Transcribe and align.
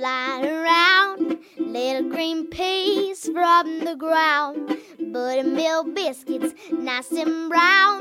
flying 0.00 0.46
around. 0.46 1.38
Little 1.58 2.08
green 2.08 2.46
peas 2.46 3.28
from 3.28 3.80
the 3.84 3.94
ground. 3.96 4.78
Buttermilk 5.12 5.94
biscuits, 5.94 6.54
nice 6.72 7.12
and 7.12 7.50
brown. 7.50 7.99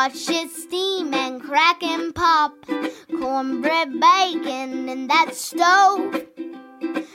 Watch 0.00 0.30
it 0.30 0.50
steam 0.50 1.12
and 1.12 1.42
crack 1.42 1.82
and 1.82 2.14
pop. 2.14 2.54
Cornbread 3.18 4.00
bacon 4.00 4.88
in 4.88 5.08
that 5.08 5.34
stove. 5.34 6.24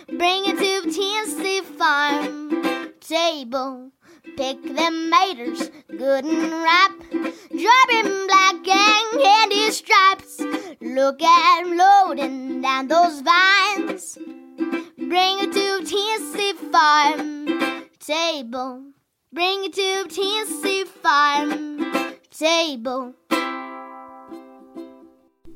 Bring 0.07 0.45
it 0.45 0.59
to 0.59 0.91
Tennessee 0.91 1.61
farm 1.61 2.93
table. 2.99 3.91
Pick 4.37 4.61
them 4.61 5.11
maters, 5.11 5.71
good 5.87 6.25
and 6.25 6.51
ripe. 6.67 7.01
Dropping 7.49 8.27
black 8.27 8.67
and 8.67 9.23
candy 9.23 9.71
stripes. 9.71 10.41
Look 10.79 11.23
at 11.23 11.61
'em 11.61 11.75
loading 11.75 12.61
down 12.61 12.87
those 12.87 13.21
vines. 13.21 14.15
Bring 14.95 15.39
it 15.39 15.51
to 15.53 15.67
Tennessee 15.91 16.53
farm 16.71 17.47
table. 17.97 18.83
Bring 19.33 19.65
it 19.65 19.73
to 19.73 20.07
Tennessee 20.07 20.83
farm 20.83 22.04
table. 22.37 23.13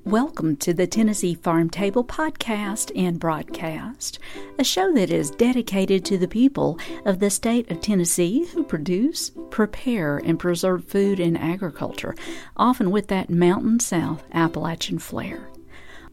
Welcome 0.06 0.56
to 0.58 0.74
the 0.74 0.88
Tennessee 0.88 1.36
Farm 1.36 1.70
Table 1.70 2.06
podcast 2.06 2.92
and 2.96 3.20
broadcast, 3.20 4.18
a 4.58 4.64
show 4.64 4.94
that 4.94 5.10
is 5.10 5.30
dedicated 5.32 6.06
to 6.06 6.18
the 6.18 6.28
people 6.28 6.80
of 7.06 7.20
the 7.20 7.30
state 7.30 7.70
of 7.70 7.82
Tennessee 7.82 8.46
who 8.46 8.64
produce, 8.64 9.32
prepare, 9.50 10.20
and 10.20 10.40
preserve 10.40 10.86
food 10.86 11.20
and 11.20 11.38
agriculture, 11.38 12.16
often 12.56 12.92
with 12.92 13.08
that 13.08 13.30
Mountain 13.30 13.82
South 13.82 14.24
Appalachian 14.32 15.00
flair. 15.00 15.50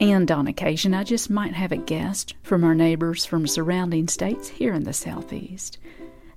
And 0.01 0.31
on 0.33 0.49
occasion, 0.49 0.95
I 0.95 1.05
just 1.05 1.31
might 1.31 1.55
have 1.55 1.71
a 1.71 1.77
guest 1.77 2.35
from 2.43 2.65
our 2.65 2.75
neighbors 2.75 3.25
from 3.25 3.47
surrounding 3.47 4.09
states 4.09 4.49
here 4.49 4.75
in 4.75 4.83
the 4.83 4.93
Southeast. 4.93 5.79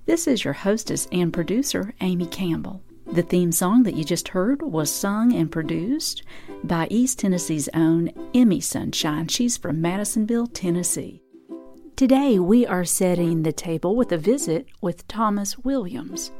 This 0.06 0.28
is 0.28 0.44
your 0.44 0.54
hostess 0.54 1.08
and 1.10 1.32
producer, 1.32 1.94
Amy 2.00 2.26
Campbell. 2.26 2.80
The 3.12 3.22
theme 3.22 3.50
song 3.50 3.82
that 3.82 3.96
you 3.96 4.04
just 4.04 4.28
heard 4.28 4.62
was 4.62 4.88
sung 4.88 5.34
and 5.34 5.50
produced 5.50 6.22
by 6.62 6.86
East 6.90 7.18
Tennessee's 7.18 7.68
own 7.74 8.12
Emmy 8.34 8.60
Sunshine. 8.60 9.26
She's 9.26 9.56
from 9.56 9.80
Madisonville, 9.80 10.46
Tennessee. 10.46 11.20
Today 11.96 12.38
we 12.38 12.64
are 12.64 12.84
setting 12.84 13.42
the 13.42 13.52
table 13.52 13.96
with 13.96 14.12
a 14.12 14.16
visit 14.16 14.68
with 14.80 15.08
Thomas 15.08 15.58
Williams. 15.58 16.30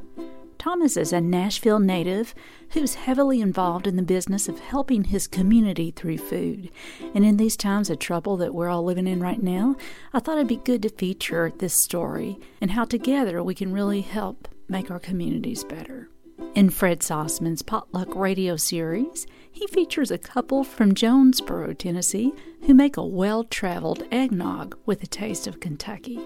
Thomas 0.58 0.96
is 0.96 1.12
a 1.12 1.20
Nashville 1.20 1.80
native 1.80 2.36
who's 2.68 2.94
heavily 2.94 3.41
involved 3.41 3.88
in 3.88 3.96
the 3.96 4.02
business 4.02 4.48
of 4.48 4.60
helping 4.60 5.02
his 5.02 5.26
community 5.26 5.91
through 5.91 6.18
food. 6.18 6.70
And 7.16 7.24
in 7.24 7.36
these 7.36 7.56
times 7.56 7.91
of 7.91 7.98
trouble 7.98 8.36
that 8.36 8.54
we're 8.54 8.68
all 8.68 8.84
living 8.84 9.08
in 9.08 9.20
right 9.20 9.42
now, 9.42 9.74
I 10.12 10.20
thought 10.20 10.36
it'd 10.36 10.46
be 10.46 10.54
good 10.54 10.82
to 10.82 10.88
feature 10.88 11.50
this 11.58 11.82
story 11.82 12.38
and 12.60 12.70
how 12.70 12.84
together 12.84 13.42
we 13.42 13.56
can 13.56 13.72
really 13.72 14.02
help 14.02 14.47
make 14.69 14.88
our 14.88 15.00
communities 15.00 15.64
better. 15.64 16.08
In 16.53 16.69
Fred 16.69 16.99
Sauceman's 16.99 17.62
Potluck 17.62 18.12
radio 18.16 18.56
series, 18.56 19.25
he 19.53 19.69
features 19.69 20.11
a 20.11 20.19
couple 20.19 20.65
from 20.65 20.94
Jonesboro, 20.94 21.75
Tennessee, 21.75 22.33
who 22.62 22.75
make 22.75 22.97
a 22.97 23.06
well 23.06 23.44
traveled 23.44 24.03
eggnog 24.11 24.77
with 24.84 25.00
a 25.03 25.06
taste 25.06 25.47
of 25.47 25.61
Kentucky. 25.61 26.19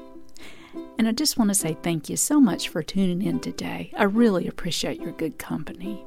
And 0.99 1.07
I 1.07 1.13
just 1.13 1.37
want 1.37 1.51
to 1.51 1.55
say 1.55 1.77
thank 1.83 2.09
you 2.09 2.17
so 2.17 2.41
much 2.41 2.71
for 2.71 2.83
tuning 2.83 3.21
in 3.21 3.39
today. 3.39 3.93
I 3.99 4.05
really 4.05 4.49
appreciate 4.49 4.99
your 4.99 5.13
good 5.13 5.39
company. 5.39 6.03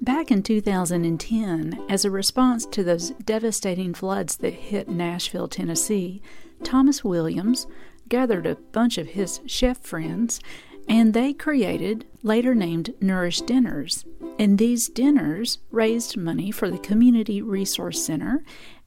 Back 0.00 0.32
in 0.32 0.42
2010, 0.42 1.86
as 1.88 2.04
a 2.04 2.10
response 2.10 2.66
to 2.66 2.82
those 2.82 3.10
devastating 3.10 3.94
floods 3.94 4.38
that 4.38 4.54
hit 4.54 4.88
Nashville, 4.88 5.46
Tennessee, 5.46 6.20
Thomas 6.64 7.04
Williams 7.04 7.68
gathered 8.08 8.46
a 8.46 8.56
bunch 8.56 8.98
of 8.98 9.08
his 9.08 9.40
chef 9.46 9.78
friends 9.78 10.40
and 10.88 11.14
they 11.14 11.32
created, 11.32 12.04
later 12.22 12.54
named 12.54 12.94
Nourish 13.00 13.40
Dinners. 13.42 14.04
And 14.38 14.58
these 14.58 14.88
dinners 14.88 15.58
raised 15.70 16.16
money 16.16 16.50
for 16.50 16.70
the 16.70 16.78
Community 16.78 17.42
Resource 17.42 18.04
Center 18.04 18.44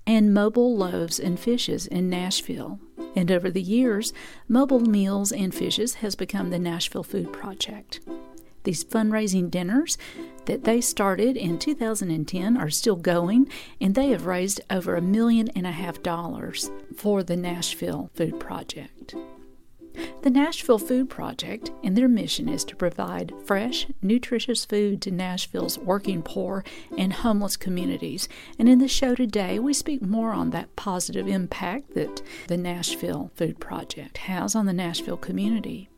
and 0.08 0.34
Mobile 0.34 0.76
Loaves 0.76 1.20
and 1.20 1.40
Fishes 1.40 1.88
in 1.88 2.10
Nashville. 2.10 2.80
And 3.16 3.32
over 3.32 3.50
the 3.50 3.62
years, 3.62 4.14
Mobile 4.48 4.80
Meals 4.80 5.32
and 5.32 5.54
Fishes 5.54 5.96
has 5.96 6.16
become 6.16 6.50
the 6.50 6.60
Nashville 6.60 7.04
Food 7.04 7.32
Project. 7.32 8.02
These 8.64 8.84
fundraising 8.84 9.50
dinners 9.50 9.98
that 10.46 10.64
they 10.64 10.82
started 10.82 11.38
in 11.38 11.60
2010 11.60 12.58
are 12.58 12.70
still 12.70 12.96
going, 12.96 13.48
and 13.80 13.94
they 13.94 14.10
have 14.10 14.26
raised 14.26 14.62
over 14.70 14.96
a 14.96 15.02
million 15.02 15.50
and 15.56 15.68
a 15.68 15.72
half 15.72 16.02
dollars 16.02 16.70
for 16.96 17.24
the 17.24 17.38
Nashville 17.38 18.10
Food 18.16 18.40
Project. 18.40 19.16
The 20.22 20.30
Nashville 20.30 20.80
Food 20.80 21.10
Project 21.10 21.72
and 21.84 21.96
their 21.96 22.08
mission 22.08 22.50
is 22.50 22.64
to 22.66 22.76
provide 22.76 23.34
fresh, 23.46 23.88
nutritious 24.02 24.66
food 24.66 25.02
to 25.04 25.12
Nashville's 25.12 25.78
working 25.78 26.22
poor 26.22 26.64
and 26.98 27.14
homeless 27.14 27.58
communities. 27.58 28.28
And 28.58 28.68
in 28.68 28.80
the 28.80 28.88
show 28.88 29.16
today, 29.16 29.60
we 29.60 29.74
speak 29.74 30.02
more 30.02 30.32
on 30.32 30.50
that 30.52 30.76
positive 30.76 31.28
impact 31.28 31.94
that 31.94 32.22
the 32.48 32.58
Nashville 32.58 33.32
Food 33.36 33.60
Project 33.60 34.18
has 34.20 34.56
on 34.56 34.66
the 34.66 34.74
Nashville 34.74 35.18
community. 35.18 35.90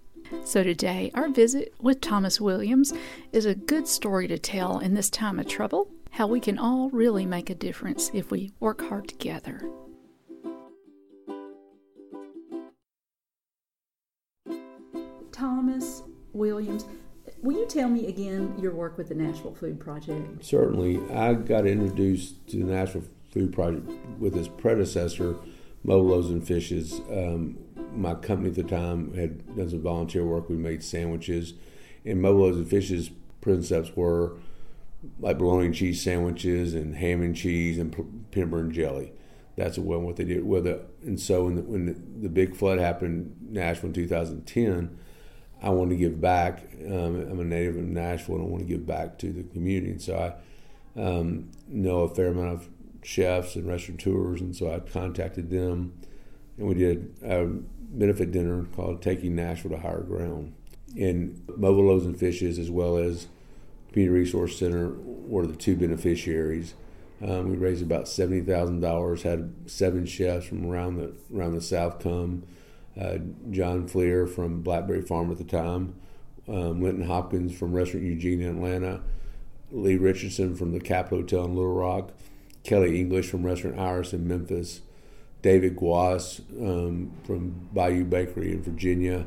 So, 0.44 0.62
today, 0.62 1.10
our 1.14 1.30
visit 1.30 1.74
with 1.80 2.02
Thomas 2.02 2.42
Williams 2.42 2.94
is 3.32 3.46
a 3.46 3.56
good 3.56 3.88
story 3.88 4.28
to 4.28 4.38
tell 4.38 4.80
in 4.80 4.94
this 4.94 5.10
time 5.10 5.40
of 5.40 5.48
trouble, 5.48 5.90
how 6.12 6.28
we 6.28 6.40
can 6.40 6.58
all 6.58 6.90
really 6.90 7.26
make 7.26 7.50
a 7.50 7.56
difference 7.56 8.12
if 8.14 8.32
we 8.32 8.52
work 8.60 8.82
hard 8.82 9.08
together. 9.08 9.62
Thomas 15.38 16.02
Williams, 16.34 16.86
will 17.44 17.60
you 17.60 17.68
tell 17.68 17.90
me 17.90 18.08
again 18.08 18.56
your 18.60 18.74
work 18.74 18.98
with 18.98 19.10
the 19.10 19.16
Nashville 19.16 19.54
Food 19.54 19.80
Project? 19.80 20.44
Certainly. 20.44 21.00
I 21.14 21.36
got 21.36 21.68
introduced 21.68 22.48
to 22.48 22.58
the 22.58 22.64
Nashville 22.64 23.04
Food 23.32 23.54
Project 23.54 23.88
with 24.18 24.36
its 24.36 24.48
predecessor, 24.48 25.36
Molos 25.84 26.32
and 26.32 26.46
Fishes. 26.46 27.02
Um, 27.12 27.60
my 27.94 28.16
company 28.16 28.50
at 28.50 28.56
the 28.56 28.64
time 28.64 29.14
had 29.14 29.56
done 29.56 29.70
some 29.70 29.82
volunteer 29.82 30.26
work. 30.26 30.50
We 30.50 30.56
made 30.56 30.84
sandwiches, 30.84 31.54
and 32.04 32.20
Molos 32.20 32.58
and 32.58 32.68
Fishes 32.68 33.12
principles 33.40 33.96
were 33.96 34.38
like 35.20 35.38
bologna 35.38 35.68
and 35.68 35.76
cheese 35.76 36.02
sandwiches 36.02 36.74
and 36.74 36.96
ham 36.96 37.22
and 37.22 37.36
cheese 37.36 37.78
and 37.78 37.92
peanut 38.32 38.50
butter 38.50 38.64
and 38.64 38.74
jelly. 38.74 39.14
That's 39.56 39.78
what 39.78 40.02
what 40.02 40.16
they 40.16 40.24
did 40.24 40.44
it. 40.66 40.90
And 41.04 41.20
so 41.20 41.46
when 41.46 41.56
the, 41.56 41.62
when 41.62 42.22
the 42.22 42.30
big 42.30 42.56
flood 42.56 42.80
happened 42.80 43.36
in 43.48 43.54
Nashville 43.54 43.90
in 43.90 43.94
2010, 43.94 44.98
I 45.62 45.70
want 45.70 45.90
to 45.90 45.96
give 45.96 46.22
back. 46.22 46.64
Um, 46.86 47.16
I'm 47.30 47.40
a 47.40 47.44
native 47.44 47.78
of 47.78 47.84
Nashville, 47.84 48.36
and 48.36 48.46
I 48.46 48.48
want 48.48 48.64
to 48.64 48.70
give 48.70 48.86
back 48.86 49.18
to 49.20 49.32
the 49.32 49.44
community. 49.44 49.92
And 49.92 50.02
so 50.02 50.16
I 50.96 51.00
um, 51.00 51.50
know 51.68 52.02
a 52.02 52.14
fair 52.14 52.28
amount 52.28 52.54
of 52.54 52.70
chefs 53.04 53.56
and 53.56 53.68
restaurateurs, 53.68 54.42
and 54.42 54.56
so 54.56 54.72
I 54.72 54.80
contacted 54.80 55.50
them, 55.50 55.94
and 56.58 56.68
we 56.68 56.76
did 56.76 57.16
a 57.24 57.46
benefit 57.46 58.32
dinner 58.32 58.66
called 58.76 59.02
"Taking 59.02 59.36
Nashville 59.36 59.72
to 59.72 59.78
Higher 59.78 60.02
Ground." 60.02 60.54
And 60.96 61.42
Mobile 61.56 61.86
Loaves 61.86 62.06
and 62.06 62.18
Fishes, 62.18 62.58
as 62.60 62.70
well 62.70 62.98
as 62.98 63.28
Community 63.92 64.20
Resource 64.20 64.58
Center, 64.58 64.94
were 64.98 65.48
the 65.48 65.56
two 65.56 65.76
beneficiaries. 65.76 66.74
Um, 67.22 67.50
we 67.50 67.58
raised 67.58 67.82
about 67.82 68.08
seventy 68.08 68.42
thousand 68.42 68.82
dollars. 68.82 69.24
Had 69.24 69.54
seven 69.66 70.06
chefs 70.06 70.46
from 70.46 70.70
around 70.70 70.98
the 70.98 71.14
around 71.36 71.56
the 71.56 71.62
South 71.62 72.00
come 72.00 72.44
uh, 73.00 73.18
John 73.52 73.88
Fleer 73.88 74.28
from 74.28 74.62
Blackberry 74.62 75.02
Farm 75.02 75.32
at 75.32 75.38
the 75.38 75.44
time, 75.44 75.96
um, 76.48 76.82
Linton 76.82 77.06
Hopkins 77.06 77.58
from 77.58 77.74
Restaurant 77.74 78.06
Eugene 78.06 78.42
in 78.42 78.58
Atlanta, 78.58 79.02
Lee 79.72 79.98
Richardson 79.98 80.56
from 80.56 80.72
the 80.72 80.80
Cap 80.80 81.10
Hotel 81.10 81.46
in 81.46 81.56
Little 81.56 81.74
Rock, 81.74 82.12
Kelly 82.64 83.00
English 83.00 83.30
from 83.30 83.46
Restaurant 83.46 83.80
Iris 83.80 84.14
in 84.14 84.28
Memphis, 84.28 84.82
David 85.42 85.76
Guas 85.76 86.42
um, 86.60 87.12
from 87.24 87.70
Bayou 87.74 88.04
Bakery 88.06 88.52
in 88.52 88.64
Virginia, 88.64 89.26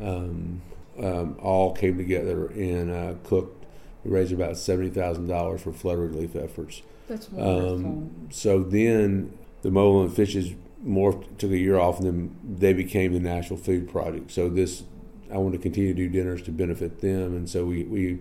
um, 0.00 0.62
um 0.98 1.36
all 1.40 1.74
came 1.74 1.96
together 1.96 2.46
and 2.48 2.90
uh, 2.90 3.14
cooked. 3.24 3.66
We 4.04 4.10
raised 4.10 4.32
about 4.32 4.56
seventy 4.56 4.90
thousand 4.90 5.26
dollars 5.26 5.62
for 5.62 5.72
flood 5.72 5.98
relief 5.98 6.36
efforts. 6.36 6.82
That's 7.08 7.28
wonderful. 7.30 7.74
Um, 7.74 8.28
so 8.30 8.62
then 8.62 9.36
the 9.62 9.70
Mobile 9.70 10.02
and 10.02 10.14
Fishes 10.14 10.54
morphed, 10.84 11.38
took 11.38 11.50
a 11.50 11.58
year 11.58 11.78
off, 11.78 11.98
and 11.98 12.06
then 12.06 12.36
they 12.58 12.72
became 12.72 13.12
the 13.12 13.20
Nashville 13.20 13.56
Food 13.56 13.88
Project. 13.88 14.30
So 14.30 14.48
this 14.48 14.84
I 15.32 15.38
want 15.38 15.54
to 15.54 15.60
continue 15.60 15.94
to 15.94 15.96
do 15.96 16.08
dinners 16.08 16.42
to 16.42 16.50
benefit 16.50 17.00
them, 17.00 17.36
and 17.36 17.48
so 17.48 17.64
we 17.64 17.84
we 17.84 18.20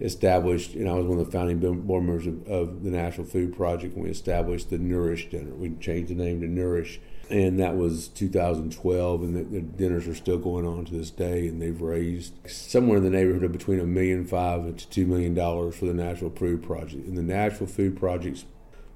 established, 0.00 0.74
and 0.74 0.88
I 0.88 0.94
was 0.94 1.06
one 1.06 1.18
of 1.18 1.26
the 1.26 1.32
founding 1.32 1.58
board 1.58 2.04
members 2.04 2.26
of, 2.26 2.46
of 2.48 2.82
the 2.82 2.90
Nashville 2.90 3.24
Food 3.24 3.54
Project, 3.54 3.94
and 3.94 4.04
we 4.04 4.10
established 4.10 4.70
the 4.70 4.78
Nourish 4.78 5.28
Dinner. 5.28 5.52
We 5.54 5.70
changed 5.76 6.10
the 6.10 6.14
name 6.14 6.40
to 6.40 6.46
Nourish, 6.46 7.00
and 7.28 7.60
that 7.60 7.76
was 7.76 8.08
2012, 8.08 9.22
and 9.22 9.36
the, 9.36 9.42
the, 9.42 9.60
dinners 9.60 10.08
are 10.08 10.14
still 10.14 10.38
going 10.38 10.66
on 10.66 10.86
to 10.86 10.92
this 10.92 11.10
day, 11.10 11.46
and 11.48 11.60
they've 11.60 11.80
raised 11.80 12.32
somewhere 12.48 12.96
in 12.96 13.04
the 13.04 13.10
neighborhood 13.10 13.44
of 13.44 13.52
between 13.52 13.78
a 13.78 13.84
million 13.84 14.24
five 14.24 14.64
to 14.76 14.88
two 14.88 15.06
million 15.06 15.34
dollars 15.34 15.76
for 15.76 15.86
the 15.86 15.94
Nashville 15.94 16.30
Food 16.30 16.62
Project. 16.62 17.06
And 17.06 17.18
the 17.18 17.22
Nashville 17.22 17.66
Food 17.66 17.98
Project's 17.98 18.46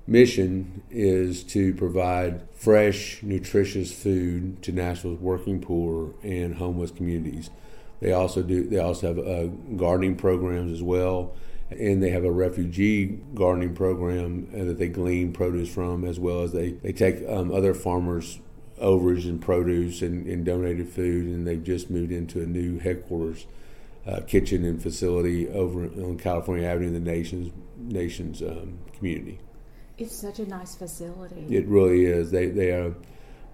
mission 0.07 0.83
is 0.91 1.43
to 1.45 1.75
provide 1.75 2.43
fresh, 2.53 3.23
nutritious 3.23 3.93
food 3.93 4.63
to 4.63 4.73
Nashville's 4.73 5.21
working 5.21 5.61
poor 5.61 6.15
and 6.23 6.57
homeless 6.57 6.91
communities. 6.91 7.51
They 8.01 8.13
also 8.13 8.43
do. 8.43 8.65
They 8.65 8.79
also 8.79 9.15
have 9.15 9.19
uh, 9.19 9.47
gardening 9.77 10.17
programs 10.17 10.73
as 10.73 10.83
well, 10.83 11.35
and 11.71 12.03
they 12.03 12.11
have 12.11 12.25
a 12.25 12.31
refugee 12.31 13.19
gardening 13.35 13.75
program 13.75 14.49
uh, 14.55 14.65
that 14.65 14.79
they 14.79 14.89
glean 14.89 15.33
produce 15.33 15.73
from, 15.73 16.05
as 16.05 16.21
well 16.21 16.43
as 16.43 16.53
they 16.53 16.73
they 16.73 16.93
take 16.93 17.27
um, 17.29 17.51
other 17.51 17.73
farmers' 17.73 18.41
overage 18.79 19.25
and 19.25 19.41
produce 19.41 20.03
and, 20.03 20.27
and, 20.27 20.45
donated 20.45 20.89
food, 20.89 21.27
and 21.27 21.47
they've 21.47 21.63
just 21.63 21.89
moved 21.89 22.13
into 22.13 22.43
a 22.43 22.47
new 22.47 22.79
headquarters. 22.79 23.47
Uh, 24.07 24.21
kitchen 24.21 24.67
and 24.67 24.83
facility 24.83 25.49
over 25.49 25.85
on 25.85 26.19
California 26.19 26.67
Avenue 26.67 26.89
in 26.89 26.93
the 26.93 27.01
nation's 27.01 27.51
nation's 27.79 28.43
um, 28.43 28.79
community. 28.93 29.39
It's 29.97 30.15
such 30.15 30.41
a 30.41 30.47
nice 30.47 30.75
facility. 30.75 31.47
It 31.49 31.67
really 31.67 32.07
is. 32.07 32.31
They 32.31 32.49
they 32.49 32.73
are 32.73 32.95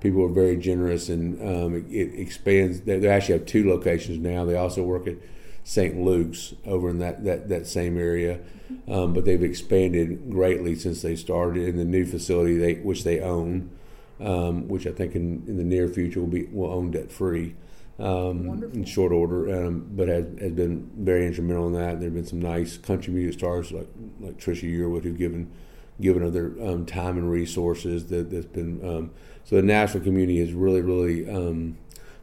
people 0.01 0.25
are 0.25 0.33
very 0.33 0.57
generous, 0.57 1.09
and 1.09 1.41
um, 1.43 1.75
it, 1.75 1.85
it, 1.91 2.19
expands. 2.19 2.81
They, 2.81 2.99
they, 2.99 3.09
actually 3.09 3.39
have 3.39 3.47
two 3.47 3.69
locations 3.69 4.19
now. 4.19 4.45
They 4.45 4.57
also 4.57 4.83
work 4.83 5.07
at 5.07 5.17
St. 5.65 6.01
Luke's 6.01 6.55
over 6.65 6.89
in 6.89 6.99
that 6.99 7.25
that, 7.25 7.49
that 7.51 7.67
same 7.67 7.99
area, 7.99 8.41
um, 8.89 9.13
but 9.13 9.25
they've 9.25 9.43
expanded 9.43 10.31
greatly 10.31 10.75
since 10.75 11.03
they 11.03 11.15
started 11.15 11.69
in 11.69 11.77
the 11.77 11.85
new 11.85 12.07
facility, 12.07 12.57
they, 12.57 12.75
which 12.75 13.05
they 13.05 13.21
own, 13.21 13.71
um, 14.19 14.67
which 14.69 14.87
I 14.87 14.93
think 14.93 15.15
in, 15.15 15.45
in 15.47 15.59
the 15.59 15.65
near 15.65 15.89
future 15.89 16.21
will 16.21 16.27
be 16.27 16.45
will 16.47 16.73
own 16.73 16.91
debt 16.91 17.13
free. 17.13 17.55
Um, 17.99 18.65
in 18.73 18.87
short 18.87 19.13
order, 19.13 19.67
um, 19.67 19.87
but 19.91 20.09
has, 20.09 20.25
has 20.41 20.53
been 20.53 20.91
very 20.97 21.27
instrumental 21.27 21.67
in 21.67 21.75
that. 21.75 22.01
There 22.01 22.09
have 22.09 22.15
been 22.15 22.25
some 22.25 22.41
nice 22.41 22.79
country 22.79 23.13
music 23.13 23.39
stars 23.39 23.73
like 23.73 23.89
like 24.21 24.39
Trisha 24.39 24.75
Yearwood 24.75 25.03
who've 25.03 25.19
given 25.19 25.53
given 26.01 26.23
of 26.23 26.33
their 26.33 26.53
um, 26.63 26.87
time 26.87 27.17
and 27.19 27.31
resources 27.31 28.07
that, 28.07 28.31
that's 28.31 28.47
been 28.47 28.85
um, 28.87 29.11
so 29.45 29.57
the 29.57 29.63
national 29.63 30.03
community 30.03 30.39
has 30.39 30.53
really 30.53 30.81
really 30.81 31.29
um, 31.29 31.77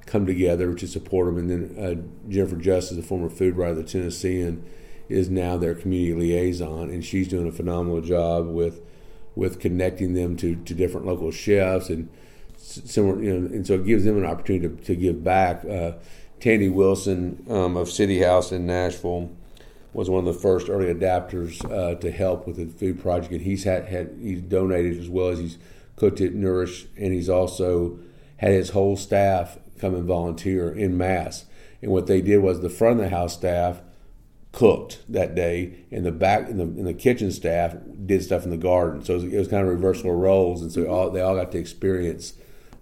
come 0.06 0.25
together 0.25 0.74
to 0.74 0.88
support 0.88 1.27
them. 1.27 1.38
And 1.38 1.50
then 1.50 1.83
uh, 1.83 2.29
Jennifer 2.29 2.56
Justus 2.56 2.97
the 2.97 3.03
former 3.03 3.29
food 3.29 3.56
writer 3.56 3.71
of 3.71 3.77
the 3.77 3.83
Tennessean 3.83 4.63
is 5.09 5.29
now 5.29 5.57
their 5.57 5.75
community 5.75 6.13
liaison 6.13 6.89
and 6.89 7.03
she's 7.03 7.27
doing 7.27 7.47
a 7.47 7.51
phenomenal 7.51 8.01
job 8.01 8.47
with 8.47 8.81
with 9.35 9.59
connecting 9.59 10.13
them 10.13 10.35
to, 10.35 10.56
to 10.56 10.74
different 10.74 11.06
local 11.06 11.31
chefs 11.31 11.89
and 11.89 12.09
similar 12.57 13.21
you 13.21 13.31
know 13.31 13.45
and 13.47 13.68
so 13.68 13.75
it 13.75 13.85
gives 13.85 14.03
them 14.03 14.18
an 14.18 14.25
opportunity 14.25 14.68
to, 14.68 14.83
to 14.83 14.95
give 14.95 15.24
back. 15.24 15.63
Uh, 15.65 15.94
Tandy 16.39 16.69
Wilson 16.69 17.44
um, 17.50 17.75
of 17.75 17.89
City 17.89 18.19
House 18.19 18.51
in 18.51 18.68
Nashville 18.68 19.31
was 19.98 20.12
one 20.12 20.28
of 20.28 20.32
the 20.32 20.40
first 20.40 20.70
early 20.70 20.94
adapters 20.94 21.60
uh, 21.72 21.96
to 21.96 22.12
help 22.12 22.46
with 22.46 22.56
the 22.56 22.68
food 22.68 23.02
project, 23.02 23.34
and 23.34 23.42
he's 23.42 23.64
had, 23.64 23.88
had 23.88 24.16
he's 24.22 24.42
donated 24.42 25.00
as 25.00 25.10
well 25.10 25.30
as 25.30 25.40
he's 25.40 25.58
cooked 25.96 26.22
it, 26.22 26.36
Nourish, 26.36 26.86
and 26.96 27.12
he's 27.12 27.28
also 27.28 27.98
had 28.38 28.52
his 28.52 28.70
whole 28.70 28.96
staff 28.96 29.58
come 29.80 29.96
and 29.96 30.06
volunteer 30.06 30.72
in 30.72 30.96
mass. 31.00 31.46
And 31.82 31.90
what 31.90 32.06
they 32.06 32.22
did 32.22 32.38
was 32.44 32.62
the 32.62 32.70
front 32.70 33.00
of 33.00 33.06
the 33.06 33.10
house 33.10 33.34
staff 33.34 33.82
cooked 34.52 35.00
that 35.10 35.34
day, 35.34 35.84
and 35.90 36.06
the 36.06 36.12
back 36.12 36.48
and 36.48 36.60
the, 36.60 36.84
the 36.84 36.94
kitchen 36.94 37.32
staff 37.32 37.76
did 38.06 38.22
stuff 38.22 38.44
in 38.44 38.52
the 38.52 38.58
garden. 38.58 39.04
So 39.04 39.14
it 39.14 39.24
was, 39.24 39.34
it 39.34 39.38
was 39.40 39.48
kind 39.48 39.64
of 39.64 39.74
reversal 39.74 40.12
of 40.12 40.18
roles, 40.18 40.62
and 40.62 40.72
so 40.72 40.86
all, 40.86 41.10
they 41.10 41.22
all 41.22 41.36
got 41.36 41.52
to 41.54 41.58
experience 41.58 42.34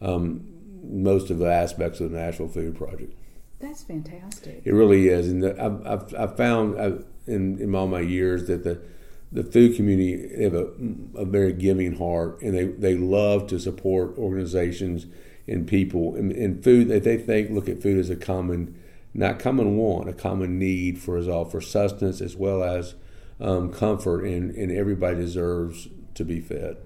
um, 0.01 0.45
most 0.83 1.29
of 1.29 1.37
the 1.37 1.49
aspects 1.49 2.01
of 2.01 2.11
the 2.11 2.17
Nashville 2.17 2.49
Food 2.49 2.75
Project. 2.75 3.13
That's 3.59 3.83
fantastic. 3.83 4.61
It 4.65 4.73
really 4.73 5.07
is, 5.07 5.29
and 5.29 5.43
the, 5.43 5.63
I've, 5.63 5.85
I've, 5.87 6.15
I've 6.15 6.37
found 6.37 6.79
I've, 6.79 7.05
in 7.25 7.59
in 7.59 7.73
all 7.73 7.87
my 7.87 8.01
years 8.01 8.47
that 8.47 8.63
the 8.63 8.81
the 9.31 9.43
food 9.43 9.75
community 9.75 10.43
have 10.43 10.53
a, 10.53 10.67
a 11.15 11.25
very 11.25 11.51
giving 11.51 11.97
heart, 11.97 12.41
and 12.41 12.55
they, 12.55 12.65
they 12.65 12.95
love 12.95 13.47
to 13.47 13.59
support 13.59 14.17
organizations 14.17 15.07
and 15.47 15.67
people. 15.67 16.15
And, 16.15 16.31
and 16.31 16.63
food, 16.63 16.87
they, 16.87 16.99
they 16.99 17.17
think 17.17 17.49
look 17.51 17.67
at 17.67 17.81
food 17.81 17.97
as 17.97 18.09
a 18.09 18.15
common, 18.15 18.81
not 19.13 19.39
common 19.39 19.75
want, 19.75 20.07
a 20.07 20.13
common 20.13 20.57
need 20.57 20.99
for 20.99 21.17
us 21.17 21.27
all, 21.27 21.43
for 21.43 21.59
sustenance 21.59 22.21
as 22.21 22.35
well 22.35 22.63
as 22.63 22.95
um, 23.41 23.73
comfort, 23.73 24.23
and, 24.23 24.55
and 24.55 24.71
everybody 24.71 25.17
deserves 25.17 25.89
to 26.13 26.23
be 26.23 26.39
fed. 26.39 26.77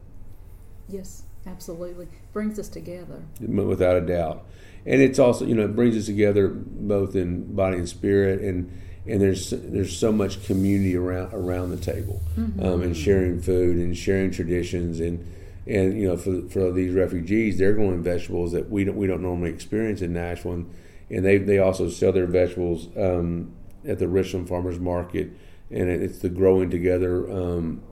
Yes, 0.88 1.24
absolutely. 1.46 2.08
Brings 2.34 2.58
us 2.58 2.68
together. 2.68 3.22
Without 3.40 3.96
a 3.96 4.02
doubt 4.02 4.46
and 4.86 5.02
it's 5.02 5.20
also 5.20 5.46
you 5.46 5.56
know 5.56 5.64
it 5.64 5.76
brings 5.76 5.96
us 5.96 6.06
together 6.06 6.48
both 6.50 7.16
in 7.16 7.56
body 7.56 7.78
and 7.78 7.90
spirit 7.90 8.42
and 8.42 8.72
and 9.10 9.22
there's 9.22 9.50
there's 9.50 9.98
so 9.98 10.12
much 10.12 10.44
community 10.46 10.96
around 10.96 11.34
around 11.34 11.72
the 11.72 11.78
table 11.78 12.22
mm-hmm. 12.38 12.64
um, 12.64 12.82
and 12.82 12.96
sharing 12.96 13.42
food 13.42 13.78
and 13.78 13.98
sharing 13.98 14.32
traditions. 14.32 15.00
And 15.00 15.26
and 15.66 16.00
you 16.00 16.08
know 16.08 16.18
for 16.18 16.42
for 16.50 16.72
these 16.72 16.94
refugees 16.94 17.58
they're 17.58 17.74
growing 17.74 18.04
vegetables 18.04 18.52
that 18.52 18.70
we 18.70 18.84
don't 18.84 18.96
we 18.96 19.08
don't 19.08 19.22
normally 19.22 19.50
experience 19.50 20.02
in 20.02 20.14
Nashville. 20.14 20.54
And, 20.54 20.74
and 21.10 21.26
they 21.26 21.38
they 21.38 21.58
also 21.58 21.90
sell 21.90 22.12
their 22.12 22.28
vegetables 22.28 22.88
um, 22.98 23.54
at 23.88 24.00
the 24.00 24.08
Richland 24.08 24.48
Farmers 24.48 24.80
Market. 24.80 25.32
And 25.72 25.90
it's 25.90 26.20
the 26.20 26.30
growing 26.30 26.70
together 26.70 27.30
um, 27.32 27.84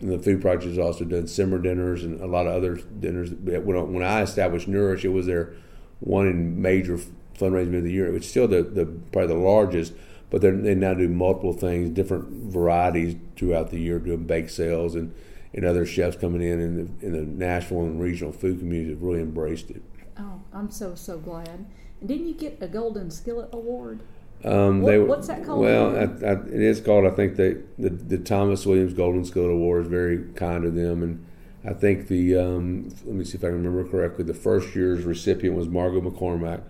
and 0.00 0.10
the 0.10 0.18
food 0.18 0.42
project 0.42 0.64
has 0.64 0.78
also 0.78 1.04
done. 1.04 1.26
Simmer 1.26 1.58
dinners 1.58 2.02
and 2.02 2.20
a 2.20 2.26
lot 2.26 2.46
of 2.46 2.54
other 2.54 2.76
dinners 2.76 3.30
when, 3.30 3.92
when 3.92 4.02
I 4.02 4.22
established 4.22 4.68
Nourish 4.68 5.04
it 5.04 5.08
was 5.08 5.26
their 5.26 5.54
one 6.00 6.26
in 6.26 6.60
major 6.60 6.98
fundraising 7.38 7.76
of 7.76 7.84
the 7.84 7.92
year. 7.92 8.14
It's 8.14 8.28
still 8.28 8.48
the, 8.48 8.62
the 8.62 8.86
probably 9.12 9.34
the 9.34 9.40
largest, 9.40 9.92
but 10.30 10.40
they 10.40 10.74
now 10.74 10.94
do 10.94 11.08
multiple 11.08 11.52
things, 11.52 11.90
different 11.90 12.28
varieties 12.52 13.16
throughout 13.36 13.70
the 13.70 13.78
year, 13.78 13.98
doing 13.98 14.24
bake 14.24 14.48
sales 14.48 14.94
and, 14.94 15.14
and 15.54 15.64
other 15.64 15.86
chefs 15.86 16.16
coming 16.16 16.42
in, 16.42 16.60
and 16.60 17.00
the, 17.00 17.06
in 17.06 17.12
the 17.12 17.22
Nashville 17.22 17.82
and 17.82 18.00
regional 18.00 18.32
food 18.32 18.58
communities 18.58 18.94
have 18.94 19.02
really 19.02 19.20
embraced 19.20 19.70
it. 19.70 19.82
Oh, 20.18 20.40
I'm 20.52 20.70
so 20.70 20.94
so 20.94 21.18
glad. 21.18 21.66
And 22.00 22.08
didn't 22.08 22.28
you 22.28 22.34
get 22.34 22.58
a 22.60 22.68
Golden 22.68 23.10
Skillet 23.10 23.50
Award? 23.52 24.00
Um, 24.44 24.82
what, 24.82 24.90
they, 24.90 24.98
what's 24.98 25.28
that 25.28 25.44
called? 25.44 25.60
Well, 25.60 25.96
I, 25.96 26.02
I, 26.26 26.32
it 26.32 26.60
is 26.60 26.80
called. 26.80 27.06
I 27.06 27.10
think 27.10 27.36
the, 27.36 27.62
the 27.78 27.88
the 27.88 28.18
Thomas 28.18 28.66
Williams 28.66 28.92
Golden 28.92 29.24
Skillet 29.24 29.50
Award 29.50 29.84
is 29.84 29.88
very 29.88 30.24
kind 30.34 30.62
to 30.64 30.70
them, 30.70 31.02
and 31.02 31.26
I 31.66 31.72
think 31.72 32.08
the 32.08 32.36
um, 32.36 32.88
let 33.04 33.14
me 33.14 33.24
see 33.24 33.36
if 33.36 33.44
I 33.44 33.48
remember 33.48 33.84
correctly. 33.88 34.24
The 34.24 34.34
first 34.34 34.74
year's 34.74 35.04
recipient 35.04 35.56
was 35.56 35.68
Margot 35.68 36.00
McCormack. 36.00 36.62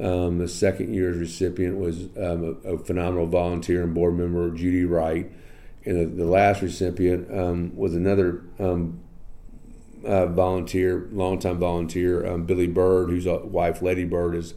Um, 0.00 0.38
the 0.38 0.48
second 0.48 0.94
year's 0.94 1.18
recipient 1.18 1.78
was 1.78 2.04
um, 2.16 2.58
a, 2.64 2.72
a, 2.72 2.78
phenomenal 2.78 3.26
volunteer 3.26 3.82
and 3.82 3.92
board 3.92 4.16
member 4.16 4.50
Judy 4.50 4.86
Wright, 4.86 5.30
and 5.84 6.00
the, 6.00 6.24
the 6.24 6.24
last 6.24 6.62
recipient 6.62 7.30
um, 7.30 7.76
was 7.76 7.94
another 7.94 8.42
um, 8.58 9.00
uh, 10.04 10.26
volunteer, 10.26 11.08
longtime 11.12 11.58
volunteer, 11.58 12.26
um, 12.26 12.44
Billy 12.44 12.66
Bird, 12.66 13.10
whose 13.10 13.26
wife 13.26 13.82
Letty 13.82 14.04
Bird 14.04 14.34
is 14.34 14.54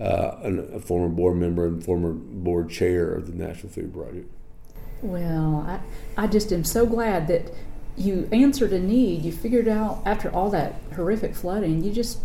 uh, 0.00 0.36
a 0.42 0.78
former 0.80 1.08
board 1.08 1.36
member 1.36 1.66
and 1.66 1.84
former 1.84 2.12
board 2.12 2.70
chair 2.70 3.12
of 3.12 3.26
the 3.26 3.32
Nashville 3.32 3.70
Food 3.70 3.92
Project. 3.92 4.30
Well, 5.02 5.64
I, 5.66 6.24
I 6.24 6.26
just 6.26 6.52
am 6.52 6.64
so 6.64 6.84
glad 6.84 7.28
that 7.28 7.52
you 7.98 8.28
answered 8.32 8.72
a 8.72 8.78
need. 8.78 9.24
You 9.24 9.32
figured 9.32 9.68
out 9.68 10.02
after 10.04 10.30
all 10.30 10.50
that 10.50 10.76
horrific 10.94 11.34
flooding. 11.34 11.82
You 11.82 11.92
just 11.92 12.20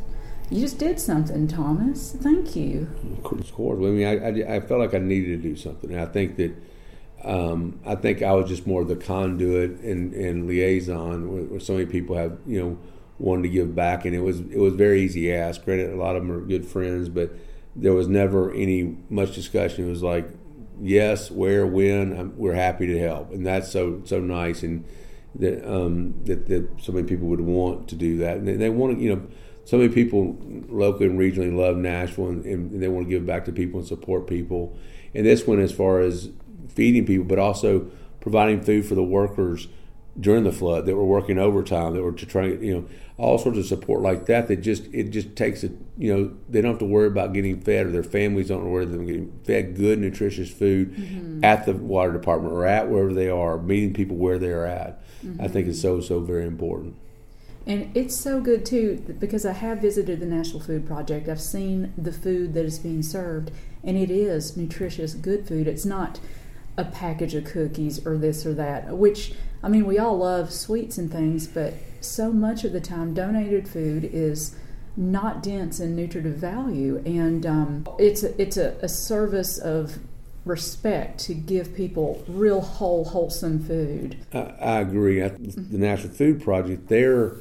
you 0.49 0.59
just 0.59 0.77
did 0.77 0.99
something, 0.99 1.47
Thomas. 1.47 2.15
Thank 2.19 2.55
you. 2.55 2.87
Of 3.23 3.53
course. 3.53 3.79
I 3.79 3.81
mean, 3.81 4.05
I, 4.05 4.51
I, 4.51 4.55
I 4.55 4.59
felt 4.59 4.79
like 4.81 4.93
I 4.93 4.99
needed 4.99 5.41
to 5.41 5.49
do 5.49 5.55
something. 5.55 5.91
And 5.91 6.01
I 6.01 6.05
think 6.05 6.35
that 6.35 6.53
um, 7.23 7.79
I 7.85 7.95
think 7.95 8.21
I 8.21 8.33
was 8.33 8.49
just 8.49 8.67
more 8.67 8.83
the 8.83 8.95
conduit 8.95 9.79
and, 9.79 10.13
and 10.13 10.45
liaison 10.45 11.31
where, 11.31 11.43
where, 11.43 11.59
so 11.59 11.73
many 11.73 11.85
people 11.85 12.17
have 12.17 12.37
you 12.45 12.61
know 12.61 12.77
wanted 13.17 13.43
to 13.43 13.49
give 13.49 13.73
back, 13.73 14.05
and 14.05 14.13
it 14.13 14.19
was 14.19 14.41
it 14.41 14.59
was 14.59 14.73
very 14.73 15.01
easy 15.01 15.27
to 15.27 15.33
ask. 15.33 15.63
Granted, 15.63 15.93
a 15.93 15.95
lot 15.95 16.15
of 16.15 16.23
them 16.23 16.31
are 16.31 16.41
good 16.41 16.65
friends, 16.65 17.09
but 17.09 17.31
there 17.75 17.93
was 17.93 18.07
never 18.07 18.53
any 18.53 18.97
much 19.09 19.33
discussion. 19.33 19.87
It 19.87 19.89
was 19.89 20.03
like, 20.03 20.29
yes, 20.81 21.31
where, 21.31 21.65
when, 21.65 22.15
I'm, 22.15 22.37
we're 22.37 22.53
happy 22.53 22.85
to 22.87 22.99
help, 22.99 23.31
and 23.31 23.45
that's 23.45 23.71
so 23.71 24.01
so 24.05 24.19
nice 24.19 24.61
and 24.61 24.83
that 25.35 25.67
um, 25.69 26.13
that, 26.25 26.47
that 26.47 26.67
so 26.81 26.91
many 26.91 27.07
people 27.07 27.27
would 27.27 27.41
want 27.41 27.87
to 27.89 27.95
do 27.95 28.17
that, 28.17 28.37
and 28.37 28.47
they, 28.47 28.55
they 28.55 28.69
want 28.69 28.97
to, 28.97 29.03
you 29.03 29.15
know, 29.15 29.27
so 29.65 29.77
many 29.77 29.89
people 29.89 30.37
locally 30.69 31.05
and 31.05 31.19
regionally 31.19 31.55
love 31.55 31.77
Nashville, 31.77 32.29
and, 32.29 32.45
and, 32.45 32.81
they 32.81 32.87
want 32.87 33.07
to 33.07 33.09
give 33.09 33.25
back 33.25 33.45
to 33.45 33.51
people 33.51 33.79
and 33.79 33.87
support 33.87 34.27
people. 34.27 34.77
And 35.15 35.25
this 35.25 35.47
one, 35.47 35.59
as 35.59 35.71
far 35.71 36.01
as 36.01 36.29
feeding 36.67 37.05
people, 37.05 37.25
but 37.25 37.39
also 37.39 37.89
providing 38.19 38.61
food 38.61 38.85
for 38.85 38.95
the 38.95 39.03
workers 39.03 39.67
during 40.19 40.43
the 40.43 40.51
flood 40.51 40.85
that 40.85 40.95
were 40.95 41.05
working 41.05 41.39
overtime 41.39 41.93
that 41.93 42.03
were 42.03 42.11
to 42.11 42.25
try 42.25 42.45
you 42.45 42.73
know 42.73 42.87
all 43.17 43.37
sorts 43.37 43.57
of 43.57 43.65
support 43.65 44.01
like 44.01 44.27
that 44.27 44.47
that 44.47 44.57
just 44.57 44.85
it 44.93 45.09
just 45.09 45.35
takes 45.35 45.63
it 45.63 45.71
you 45.97 46.13
know 46.13 46.31
they 46.47 46.61
don't 46.61 46.71
have 46.71 46.79
to 46.79 46.85
worry 46.85 47.07
about 47.07 47.33
getting 47.33 47.59
fed 47.59 47.87
or 47.87 47.91
their 47.91 48.03
families 48.03 48.49
don't 48.49 48.69
worry 48.69 48.83
about 48.83 48.93
them 48.93 49.05
getting 49.07 49.39
fed 49.43 49.75
good 49.75 49.97
nutritious 49.97 50.51
food 50.51 50.93
mm-hmm. 50.93 51.43
at 51.43 51.65
the 51.65 51.73
water 51.73 52.13
department 52.13 52.53
or 52.53 52.65
at 52.65 52.87
wherever 52.89 53.13
they 53.13 53.29
are 53.29 53.57
meeting 53.57 53.93
people 53.93 54.15
where 54.15 54.37
they 54.37 54.51
are 54.51 54.65
at 54.65 55.03
mm-hmm. 55.23 55.41
i 55.41 55.47
think 55.47 55.67
it's 55.67 55.81
so 55.81 55.99
so 55.99 56.19
very 56.19 56.45
important 56.45 56.95
and 57.65 57.95
it's 57.95 58.15
so 58.15 58.41
good 58.41 58.65
too 58.65 59.15
because 59.19 59.45
I 59.45 59.53
have 59.53 59.79
visited 59.79 60.19
the 60.19 60.25
Nashville 60.25 60.59
Food 60.59 60.85
Project. 60.85 61.29
I've 61.29 61.39
seen 61.39 61.93
the 61.97 62.11
food 62.11 62.53
that 62.55 62.65
is 62.65 62.77
being 62.79 63.01
served, 63.01 63.51
and 63.83 63.97
it 63.97 64.11
is 64.11 64.57
nutritious, 64.57 65.13
good 65.13 65.47
food. 65.47 65.67
It's 65.67 65.85
not 65.85 66.19
a 66.75 66.83
package 66.83 67.35
of 67.35 67.45
cookies 67.45 68.05
or 68.05 68.17
this 68.17 68.45
or 68.45 68.53
that, 68.55 68.97
which, 68.97 69.33
I 69.61 69.69
mean, 69.69 69.85
we 69.85 69.97
all 69.97 70.17
love 70.17 70.51
sweets 70.51 70.97
and 70.97 71.11
things, 71.11 71.47
but 71.47 71.75
so 72.01 72.33
much 72.33 72.65
of 72.65 72.73
the 72.73 72.81
time, 72.81 73.13
donated 73.13 73.67
food 73.67 74.03
is 74.03 74.55
not 74.97 75.41
dense 75.41 75.79
in 75.79 75.95
nutritive 75.95 76.35
value. 76.35 77.01
And 77.05 77.45
um, 77.45 77.87
it's, 77.97 78.23
a, 78.23 78.41
it's 78.41 78.57
a, 78.57 78.75
a 78.81 78.89
service 78.89 79.57
of 79.57 79.99
respect 80.45 81.19
to 81.19 81.33
give 81.33 81.75
people 81.75 82.23
real 82.27 82.61
whole, 82.61 83.05
wholesome 83.05 83.63
food. 83.63 84.17
I, 84.33 84.53
I 84.59 84.79
agree. 84.81 85.17
Mm-hmm. 85.17 85.71
the 85.71 85.77
Nashville 85.77 86.11
Food 86.11 86.43
Project, 86.43 86.89
their 86.89 87.35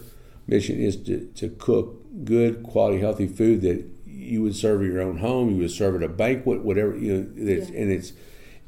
mission 0.47 0.78
is 0.78 0.97
to, 1.04 1.26
to 1.35 1.49
cook 1.49 2.25
good, 2.25 2.62
quality, 2.62 3.00
healthy 3.00 3.26
food 3.26 3.62
that 3.62 3.85
you 4.06 4.42
would 4.42 4.54
serve 4.54 4.82
at 4.82 4.87
your 4.87 5.00
own 5.00 5.18
home, 5.18 5.50
you 5.50 5.62
would 5.62 5.71
serve 5.71 5.97
at 5.97 6.02
a 6.02 6.09
banquet, 6.09 6.62
whatever, 6.62 6.97
you 6.97 7.14
know, 7.14 7.28
yeah. 7.35 7.64
and 7.64 7.90
it's 7.90 8.12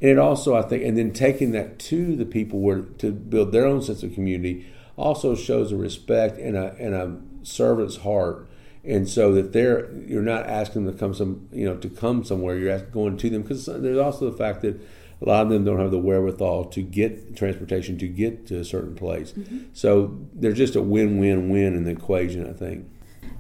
and 0.01 0.11
it 0.11 0.19
also, 0.19 0.55
I 0.55 0.63
think, 0.63 0.85
and 0.85 0.99
then 0.99 1.13
taking 1.13 1.53
that 1.53 1.79
to 1.81 2.17
the 2.17 2.27
people 2.27 2.61
where 2.61 2.81
to 2.83 3.13
build 3.13 3.53
their 3.53 3.65
own 3.65 3.81
sense 3.81 4.03
of 4.03 4.13
community 4.13 4.67
also 4.97 5.35
shows 5.35 5.73
a 5.73 5.77
respect 5.77 6.39
and 6.39 6.57
a 6.57 6.75
and 6.79 6.95
a 6.95 7.17
servant's 7.43 7.99
heart, 7.99 8.49
and 8.87 9.09
so 9.09 9.33
that 9.33 9.53
they're 9.53 9.91
you're 9.93 10.23
not 10.23 10.47
asking 10.47 10.85
them 10.85 10.95
to 10.95 10.99
come 10.99 11.15
some 11.15 11.49
you 11.53 11.65
know 11.65 11.77
to 11.77 11.89
come 11.89 12.25
somewhere. 12.25 12.57
You're 12.57 12.79
going 12.79 13.17
to 13.17 13.31
them 13.31 13.43
because 13.43 13.67
there's 13.67 13.99
also 13.99 14.31
the 14.31 14.37
fact 14.37 14.63
that 14.63 14.81
a 15.23 15.29
lot 15.29 15.43
of 15.43 15.49
them 15.49 15.65
don't 15.65 15.79
have 15.79 15.91
the 15.91 15.99
wherewithal 15.99 16.67
to 16.67 16.83
get 16.83 17.37
transportation 17.37 17.97
to 17.99 18.09
get 18.09 18.47
to 18.49 18.59
a 18.59 18.65
certain 18.65 18.95
place. 18.95 19.33
Mm-hmm. 19.33 19.59
So 19.73 20.19
there's 20.35 20.59
just 20.59 20.77
a 20.77 20.83
win-win-win 20.83 21.75
in 21.75 21.85
the 21.85 21.93
equation, 21.93 22.49
I 22.49 22.53
think. 22.53 22.91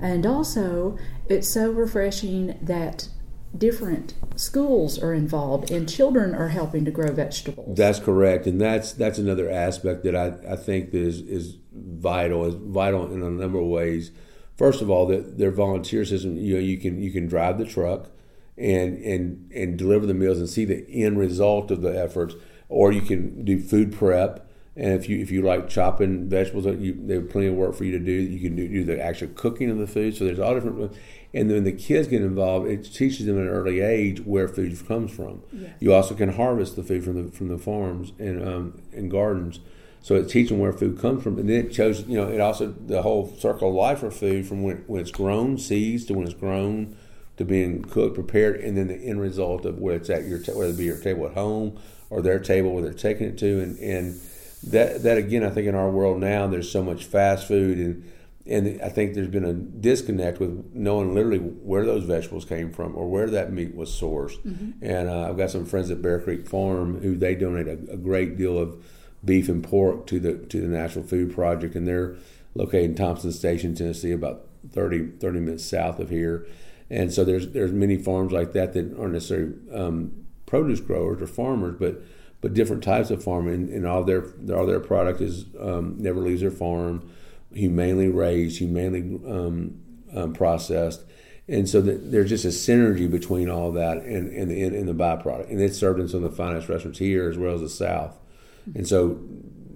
And 0.00 0.24
also, 0.24 0.96
it's 1.28 1.52
so 1.52 1.70
refreshing 1.70 2.58
that 2.62 3.08
different 3.56 4.14
schools 4.36 4.98
are 4.98 5.14
involved 5.14 5.70
and 5.70 5.88
children 5.88 6.34
are 6.34 6.48
helping 6.48 6.84
to 6.84 6.90
grow 6.90 7.12
vegetables. 7.12 7.76
That's 7.76 8.00
correct, 8.00 8.46
and 8.46 8.60
that's 8.60 8.92
that's 8.92 9.18
another 9.18 9.50
aspect 9.50 10.04
that 10.04 10.16
I, 10.16 10.52
I 10.52 10.56
think 10.56 10.92
is 10.94 11.20
is 11.20 11.56
vital 11.72 12.46
is 12.46 12.54
vital 12.54 13.12
in 13.12 13.22
a 13.22 13.30
number 13.30 13.58
of 13.58 13.66
ways. 13.66 14.10
First 14.56 14.82
of 14.82 14.90
all, 14.90 15.06
that 15.06 15.38
their 15.38 15.50
volunteer 15.50 16.04
system, 16.04 16.36
you 16.36 16.54
know, 16.54 16.60
you 16.60 16.78
can 16.78 17.00
you 17.00 17.10
can 17.10 17.26
drive 17.26 17.58
the 17.58 17.64
truck 17.64 18.10
and 18.56 18.98
and 18.98 19.50
and 19.52 19.76
deliver 19.76 20.06
the 20.06 20.14
meals 20.14 20.38
and 20.38 20.48
see 20.48 20.64
the 20.64 20.86
end 20.88 21.18
result 21.18 21.70
of 21.70 21.82
the 21.82 21.98
efforts, 21.98 22.34
or 22.68 22.92
you 22.92 23.02
can 23.02 23.44
do 23.44 23.60
food 23.60 23.92
prep. 23.92 24.48
And 24.76 24.92
if 24.92 25.08
you 25.08 25.18
if 25.18 25.30
you 25.30 25.42
like 25.42 25.68
chopping 25.68 26.28
vegetables, 26.28 26.66
you, 26.66 26.96
there's 26.98 27.30
plenty 27.30 27.48
of 27.48 27.54
work 27.54 27.74
for 27.74 27.84
you 27.84 27.92
to 27.92 28.04
do. 28.04 28.12
You 28.12 28.40
can 28.40 28.56
do, 28.56 28.68
do 28.68 28.84
the 28.84 29.00
actual 29.00 29.28
cooking 29.28 29.70
of 29.70 29.78
the 29.78 29.86
food. 29.86 30.16
So 30.16 30.24
there's 30.24 30.40
all 30.40 30.54
different 30.54 30.92
and 31.34 31.50
then 31.50 31.64
the 31.64 31.72
kids 31.72 32.06
get 32.06 32.22
involved, 32.22 32.68
it 32.68 32.84
teaches 32.84 33.26
them 33.26 33.36
at 33.36 33.42
an 33.42 33.48
early 33.48 33.80
age 33.80 34.20
where 34.20 34.46
food 34.46 34.86
comes 34.86 35.10
from. 35.10 35.42
Yes. 35.52 35.72
You 35.80 35.92
also 35.92 36.14
can 36.14 36.32
harvest 36.32 36.76
the 36.76 36.84
food 36.84 37.04
from 37.04 37.22
the 37.22 37.36
from 37.36 37.48
the 37.48 37.58
farms 37.58 38.12
and 38.18 38.46
um, 38.46 38.82
and 38.92 39.10
gardens. 39.10 39.58
So 40.04 40.16
it 40.16 40.28
teaches 40.28 40.50
them 40.50 40.58
where 40.58 40.74
food 40.74 40.98
comes 40.98 41.22
from, 41.22 41.38
and 41.38 41.48
then 41.48 41.64
it 41.64 41.74
shows 41.74 42.06
you 42.06 42.18
know 42.18 42.28
it 42.28 42.38
also 42.38 42.66
the 42.66 43.00
whole 43.00 43.34
circle 43.38 43.70
of 43.70 43.74
life 43.74 44.02
of 44.02 44.14
food 44.14 44.46
from 44.46 44.62
when, 44.62 44.84
when 44.86 45.00
it's 45.00 45.10
grown, 45.10 45.56
seeds 45.56 46.04
to 46.04 46.12
when 46.12 46.26
it's 46.26 46.34
grown, 46.34 46.94
to 47.38 47.44
being 47.46 47.82
cooked, 47.82 48.14
prepared, 48.14 48.60
and 48.60 48.76
then 48.76 48.88
the 48.88 48.96
end 48.96 49.18
result 49.18 49.64
of 49.64 49.78
where 49.78 49.96
it's 49.96 50.10
at 50.10 50.24
your 50.24 50.40
whether 50.40 50.72
it 50.72 50.76
be 50.76 50.84
your 50.84 50.98
table 50.98 51.24
at 51.24 51.32
home 51.32 51.80
or 52.10 52.20
their 52.20 52.38
table 52.38 52.74
where 52.74 52.82
they're 52.82 52.92
taking 52.92 53.26
it 53.26 53.38
to, 53.38 53.62
and 53.62 53.78
and 53.78 54.20
that 54.64 55.02
that 55.04 55.16
again 55.16 55.42
I 55.42 55.48
think 55.48 55.66
in 55.68 55.74
our 55.74 55.88
world 55.88 56.20
now 56.20 56.48
there's 56.48 56.70
so 56.70 56.84
much 56.84 57.06
fast 57.06 57.48
food 57.48 57.78
and 57.78 58.12
and 58.46 58.82
I 58.82 58.90
think 58.90 59.14
there's 59.14 59.28
been 59.28 59.46
a 59.46 59.54
disconnect 59.54 60.38
with 60.38 60.70
knowing 60.74 61.14
literally 61.14 61.38
where 61.38 61.86
those 61.86 62.04
vegetables 62.04 62.44
came 62.44 62.72
from 62.72 62.94
or 62.94 63.10
where 63.10 63.30
that 63.30 63.54
meat 63.54 63.74
was 63.74 63.88
sourced. 63.88 64.38
Mm-hmm. 64.42 64.84
And 64.84 65.08
uh, 65.08 65.30
I've 65.30 65.38
got 65.38 65.50
some 65.50 65.64
friends 65.64 65.90
at 65.90 66.02
Bear 66.02 66.20
Creek 66.20 66.46
Farm 66.46 67.00
who 67.00 67.16
they 67.16 67.34
donate 67.34 67.68
a, 67.68 67.92
a, 67.92 67.96
great 67.96 68.36
deal 68.36 68.58
of 68.58 68.84
beef 69.24 69.48
and 69.48 69.62
pork 69.62 70.06
to 70.08 70.20
the 70.20 70.34
to 70.34 70.60
the 70.60 70.68
Nashville 70.68 71.02
Food 71.02 71.34
Project, 71.34 71.74
and 71.74 71.86
they're 71.86 72.16
located 72.54 72.84
in 72.90 72.94
Thompson 72.94 73.32
Station, 73.32 73.74
Tennessee, 73.74 74.12
about 74.12 74.46
30, 74.70 75.12
30 75.18 75.40
minutes 75.40 75.64
south 75.64 75.98
of 75.98 76.10
here. 76.10 76.46
And 76.90 77.12
so 77.12 77.24
there's 77.24 77.48
there's 77.48 77.72
many 77.72 77.96
farms 77.96 78.32
like 78.32 78.52
that 78.52 78.72
that 78.74 78.96
aren't 78.98 79.14
necessarily 79.14 79.54
um, 79.72 80.26
produce 80.46 80.80
growers 80.80 81.20
or 81.22 81.26
farmers, 81.26 81.76
but 81.78 82.02
but 82.40 82.54
different 82.54 82.84
types 82.84 83.10
of 83.10 83.24
farming, 83.24 83.72
and 83.72 83.86
all 83.86 84.04
their 84.04 84.26
all 84.54 84.66
their 84.66 84.80
product 84.80 85.20
is 85.20 85.46
um, 85.60 85.96
never 85.98 86.20
leaves 86.20 86.42
their 86.42 86.50
farm 86.50 87.10
humanely 87.54 88.08
raised, 88.08 88.58
humanely 88.58 89.00
um, 89.30 89.80
um, 90.14 90.32
processed. 90.32 91.02
And 91.46 91.68
so 91.68 91.80
the, 91.80 91.92
there's 91.92 92.30
just 92.30 92.44
a 92.44 92.48
synergy 92.48 93.10
between 93.10 93.50
all 93.50 93.72
that 93.72 93.98
and, 93.98 94.28
and, 94.32 94.50
the, 94.50 94.62
and 94.62 94.88
the 94.88 94.94
byproduct. 94.94 95.50
And 95.50 95.60
it's 95.60 95.78
served 95.78 96.00
in 96.00 96.08
some 96.08 96.24
of 96.24 96.30
the 96.30 96.36
finest 96.36 96.68
restaurants 96.68 96.98
here 96.98 97.28
as 97.28 97.36
well 97.36 97.54
as 97.54 97.60
the 97.60 97.68
South. 97.68 98.16
And 98.74 98.86
so 98.86 99.10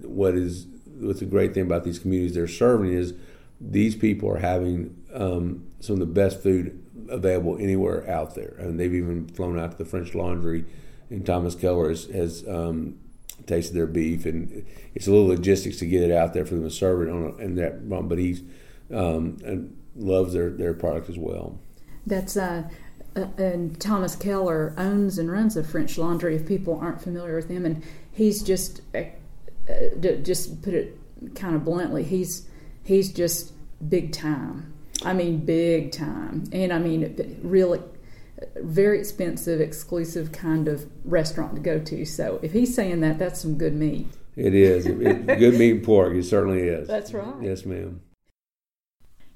what 0.03 0.35
is 0.35 0.67
what's 0.99 1.19
the 1.19 1.25
great 1.25 1.53
thing 1.53 1.63
about 1.63 1.83
these 1.83 1.99
communities 1.99 2.35
they're 2.35 2.47
serving 2.47 2.91
is 2.91 3.13
these 3.61 3.95
people 3.95 4.29
are 4.29 4.39
having 4.39 4.95
um, 5.13 5.65
some 5.79 5.93
of 5.93 5.99
the 5.99 6.05
best 6.05 6.41
food 6.41 6.83
available 7.09 7.57
anywhere 7.57 8.09
out 8.09 8.35
there. 8.35 8.55
And 8.59 8.79
they've 8.79 8.93
even 8.93 9.27
flown 9.27 9.59
out 9.59 9.71
to 9.71 9.77
the 9.77 9.85
French 9.85 10.13
Laundry, 10.13 10.65
and 11.09 11.25
Thomas 11.25 11.55
Keller 11.55 11.89
has, 11.89 12.05
has 12.05 12.47
um, 12.47 12.99
tasted 13.45 13.73
their 13.73 13.87
beef, 13.87 14.25
and 14.25 14.65
it's 14.95 15.07
a 15.07 15.11
little 15.11 15.27
logistics 15.27 15.77
to 15.77 15.85
get 15.85 16.03
it 16.03 16.11
out 16.11 16.33
there 16.33 16.45
for 16.45 16.55
them 16.55 16.63
to 16.63 16.71
serve 16.71 17.07
it 17.07 17.11
on, 17.11 17.23
a, 17.23 17.43
and 17.43 17.57
that. 17.57 17.89
But 17.89 18.17
he's 18.17 18.41
um, 18.91 19.37
and 19.43 19.75
loves 19.95 20.33
their 20.33 20.49
their 20.49 20.73
product 20.73 21.09
as 21.09 21.17
well. 21.17 21.59
That's 22.05 22.37
uh, 22.37 22.69
uh, 23.15 23.27
and 23.37 23.79
Thomas 23.79 24.15
Keller 24.15 24.73
owns 24.77 25.17
and 25.17 25.31
runs 25.31 25.57
a 25.57 25.63
French 25.63 25.97
Laundry. 25.97 26.35
If 26.35 26.47
people 26.47 26.79
aren't 26.79 27.01
familiar 27.01 27.35
with 27.35 27.49
him, 27.49 27.65
and 27.65 27.83
he's 28.19 28.43
just 28.43 28.81
uh, 28.93 29.03
uh 29.69 30.15
just 30.21 30.61
put 30.61 30.73
it 30.73 30.99
kind 31.35 31.55
of 31.55 31.63
bluntly, 31.63 32.03
he's 32.03 32.47
he's 32.83 33.11
just 33.11 33.53
big 33.87 34.11
time. 34.11 34.73
I 35.05 35.13
mean, 35.13 35.45
big 35.45 35.93
time, 35.93 36.43
and 36.51 36.73
I 36.73 36.79
mean, 36.79 37.39
really 37.41 37.79
very 38.57 38.99
expensive, 38.99 39.61
exclusive 39.61 40.31
kind 40.31 40.67
of 40.67 40.85
restaurant 41.05 41.55
to 41.55 41.61
go 41.61 41.79
to. 41.79 42.05
So 42.05 42.39
if 42.43 42.51
he's 42.51 42.75
saying 42.75 42.99
that, 43.01 43.17
that's 43.17 43.41
some 43.41 43.57
good 43.57 43.73
meat. 43.73 44.07
It 44.35 44.53
is. 44.53 44.85
It, 44.85 45.25
good 45.25 45.55
meat 45.55 45.71
and 45.71 45.83
pork. 45.83 46.13
It 46.13 46.23
certainly 46.23 46.61
is. 46.61 46.87
That's 46.95 47.13
right. 47.13 47.33
Yes, 47.41 47.65
ma'am. 47.65 47.99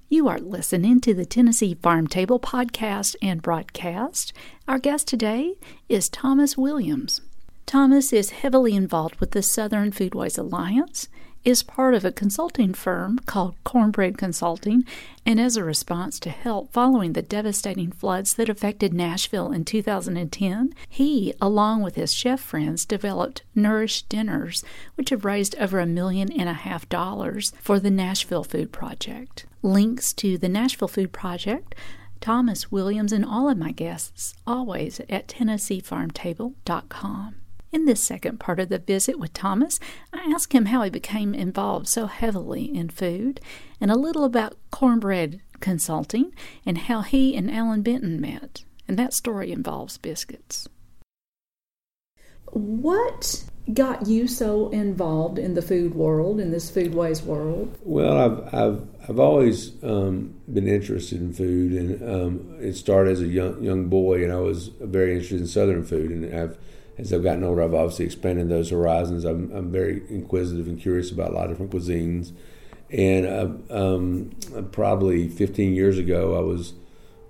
You 0.08 0.30
are 0.30 0.40
listening 0.40 1.02
to 1.02 1.14
the 1.14 1.26
Tennessee 1.26 1.74
Farm 1.74 2.08
Table 2.08 2.40
podcast 2.40 3.18
and 3.22 3.42
broadcast. 3.42 4.32
Our 4.66 4.80
guest 4.80 5.08
today 5.08 5.56
is 5.90 6.08
Thomas 6.08 6.58
Williams. 6.58 7.20
Thomas 7.66 8.14
is 8.14 8.30
heavily 8.32 8.76
involved 8.76 9.20
with 9.20 9.32
the 9.32 9.42
Southern 9.42 9.92
Foodways 9.92 10.38
Alliance 10.38 11.08
is 11.44 11.64
part 11.64 11.94
of 11.94 12.06
a 12.06 12.12
consulting 12.12 12.74
firm 12.74 13.20
called 13.26 13.56
Cornbread 13.64 14.18
Consulting, 14.18 14.84
and 15.26 15.40
as 15.40 15.56
a 15.58 15.64
response 15.64 16.20
to 16.20 16.30
help 16.30 16.72
following 16.72 17.14
the 17.14 17.22
devastating 17.22 17.92
floods 17.92 18.34
that 18.36 18.50
affected 18.50 18.94
Nashville 18.94 19.52
in 19.52 19.66
2010, 19.66 20.74
he, 20.88 21.34
along 21.42 21.82
with 21.82 21.96
his 21.96 22.14
chef 22.14 22.40
friends, 22.40 22.86
developed 22.86 23.42
Nourish 23.54 24.04
Dinners, 24.04 24.64
which 24.96 25.10
have 25.10 25.26
raised 25.26 25.56
over 25.58 25.80
a 25.80 25.86
million 25.86 26.32
and 26.32 26.48
a 26.48 26.54
half 26.54 26.88
dollars 26.88 27.52
for 27.62 27.78
the 27.80 27.92
Nashville 27.92 28.46
Food 28.46 28.72
Project. 28.72 29.46
Links 29.62 30.14
to 30.14 30.38
the 30.38 30.50
Nashville 30.50 30.88
Food 30.88 31.12
Project 31.12 31.76
Thomas 32.22 32.72
Williams 32.72 33.12
and 33.12 33.26
all 33.26 33.50
of 33.50 33.58
my 33.58 33.74
guests 33.74 34.34
always 34.48 35.02
at 35.10 35.28
TennesseeFarmTable.com. 35.28 37.36
In 37.74 37.86
this 37.86 38.04
second 38.04 38.40
part 38.40 38.60
of 38.60 38.70
the 38.70 38.78
visit 38.78 39.18
with 39.18 39.34
Thomas, 39.34 39.80
I 40.14 40.32
ask 40.32 40.54
him 40.54 40.68
how 40.68 40.84
he 40.84 40.92
became 40.92 41.34
involved 41.34 41.88
so 41.88 42.06
heavily 42.06 42.66
in 42.66 42.90
food 42.90 43.42
and 43.82 43.90
a 43.90 43.98
little 43.98 44.24
about 44.24 44.56
cornbread 44.70 45.42
consulting 45.60 46.36
and 46.68 46.78
how 46.78 47.02
he 47.02 47.36
and 47.36 47.50
Allan 47.50 47.82
Benton 47.82 48.22
met. 48.22 48.64
And 48.88 49.00
that 49.00 49.16
story 49.16 49.52
involves 49.52 49.98
biscuits. 49.98 50.68
What 52.52 53.44
got 53.74 54.06
you 54.06 54.28
so 54.28 54.70
involved 54.70 55.40
in 55.40 55.56
the 55.56 55.62
food 55.64 55.96
world, 55.96 56.40
in 56.40 56.52
this 56.52 56.70
foodways 56.70 57.24
world? 57.24 57.76
Well, 57.82 58.18
I've 58.20 58.54
I've 58.54 58.88
I've 59.10 59.20
always 59.20 59.84
um, 59.84 60.36
been 60.54 60.68
interested 60.68 61.20
in 61.20 61.34
food, 61.34 61.72
and 61.72 62.04
um, 62.08 62.56
it 62.60 62.74
started 62.74 63.14
as 63.14 63.22
a 63.22 63.28
young 63.28 63.64
young 63.64 63.88
boy, 63.88 64.24
and 64.24 64.32
I 64.32 64.42
was 64.42 64.68
very 64.68 65.14
interested 65.14 65.42
in 65.42 65.48
Southern 65.48 65.84
food, 65.84 66.12
and 66.12 66.36
I've 66.36 66.56
as 66.98 67.12
I've 67.12 67.24
gotten 67.24 67.44
older, 67.44 67.64
I've 67.64 67.74
obviously 67.74 68.06
expanded 68.06 68.50
those 68.50 68.70
horizons. 68.70 69.26
I'm, 69.26 69.52
I'm 69.52 69.72
very 69.72 70.04
inquisitive 70.10 70.68
and 70.68 70.80
curious 70.80 71.12
about 71.12 71.32
a 71.32 71.34
lot 71.34 71.46
of 71.46 71.52
different 71.52 71.72
cuisines. 71.72 72.32
And 72.92 73.26
uh, 73.26 73.76
um, 73.76 74.32
probably 74.72 75.28
15 75.28 75.74
years 75.74 75.98
ago, 75.98 76.38
I 76.38 76.42
was 76.42 76.74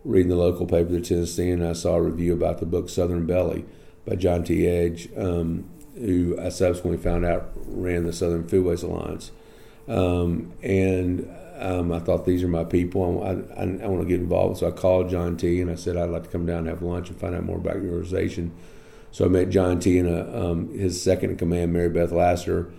reading 0.03 0.29
the 0.29 0.35
local 0.35 0.65
paper, 0.65 0.89
the 0.89 0.99
Tennessean, 0.99 1.61
and 1.61 1.67
I 1.67 1.73
saw 1.73 1.95
a 1.95 2.01
review 2.01 2.33
about 2.33 2.59
the 2.59 2.65
book 2.65 2.89
Southern 2.89 3.25
Belly 3.25 3.65
by 4.05 4.15
John 4.15 4.43
T. 4.43 4.67
Edge, 4.67 5.07
um, 5.15 5.69
who 5.95 6.37
I 6.39 6.49
subsequently 6.49 7.01
found 7.01 7.25
out 7.25 7.51
ran 7.55 8.03
the 8.03 8.11
Southern 8.11 8.43
Foodways 8.43 8.83
Alliance. 8.83 9.31
Um, 9.87 10.53
and 10.61 11.29
um, 11.57 11.91
I 11.91 11.99
thought 11.99 12.25
these 12.25 12.43
are 12.43 12.47
my 12.49 12.63
people. 12.65 13.23
I, 13.23 13.61
I, 13.61 13.63
I, 13.63 13.87
want 13.87 14.01
to 14.01 14.07
get 14.07 14.19
involved. 14.19 14.59
So 14.59 14.67
I 14.67 14.71
called 14.71 15.09
John 15.09 15.37
T. 15.37 15.61
and 15.61 15.69
I 15.69 15.75
said 15.75 15.97
I'd 15.97 16.09
like 16.09 16.23
to 16.23 16.29
come 16.29 16.45
down 16.45 16.59
and 16.59 16.67
have 16.67 16.81
lunch 16.81 17.09
and 17.09 17.17
find 17.17 17.35
out 17.35 17.43
more 17.43 17.57
about 17.57 17.81
your 17.81 17.93
organization. 17.93 18.51
So 19.13 19.25
I 19.25 19.27
met 19.27 19.51
John 19.51 19.79
T. 19.79 19.99
and 19.99 20.09
a, 20.09 20.43
um, 20.43 20.77
his 20.77 20.99
second 20.99 21.29
in 21.29 21.37
command, 21.37 21.71
Mary 21.71 21.87
Beth 21.87 22.09
Lasseter, 22.09 22.73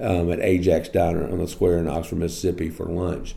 um, 0.00 0.32
at 0.32 0.40
Ajax 0.40 0.88
Diner 0.88 1.24
on 1.30 1.38
the 1.38 1.46
square 1.46 1.78
in 1.78 1.86
Oxford, 1.86 2.18
Mississippi 2.18 2.70
for 2.70 2.86
lunch. 2.86 3.36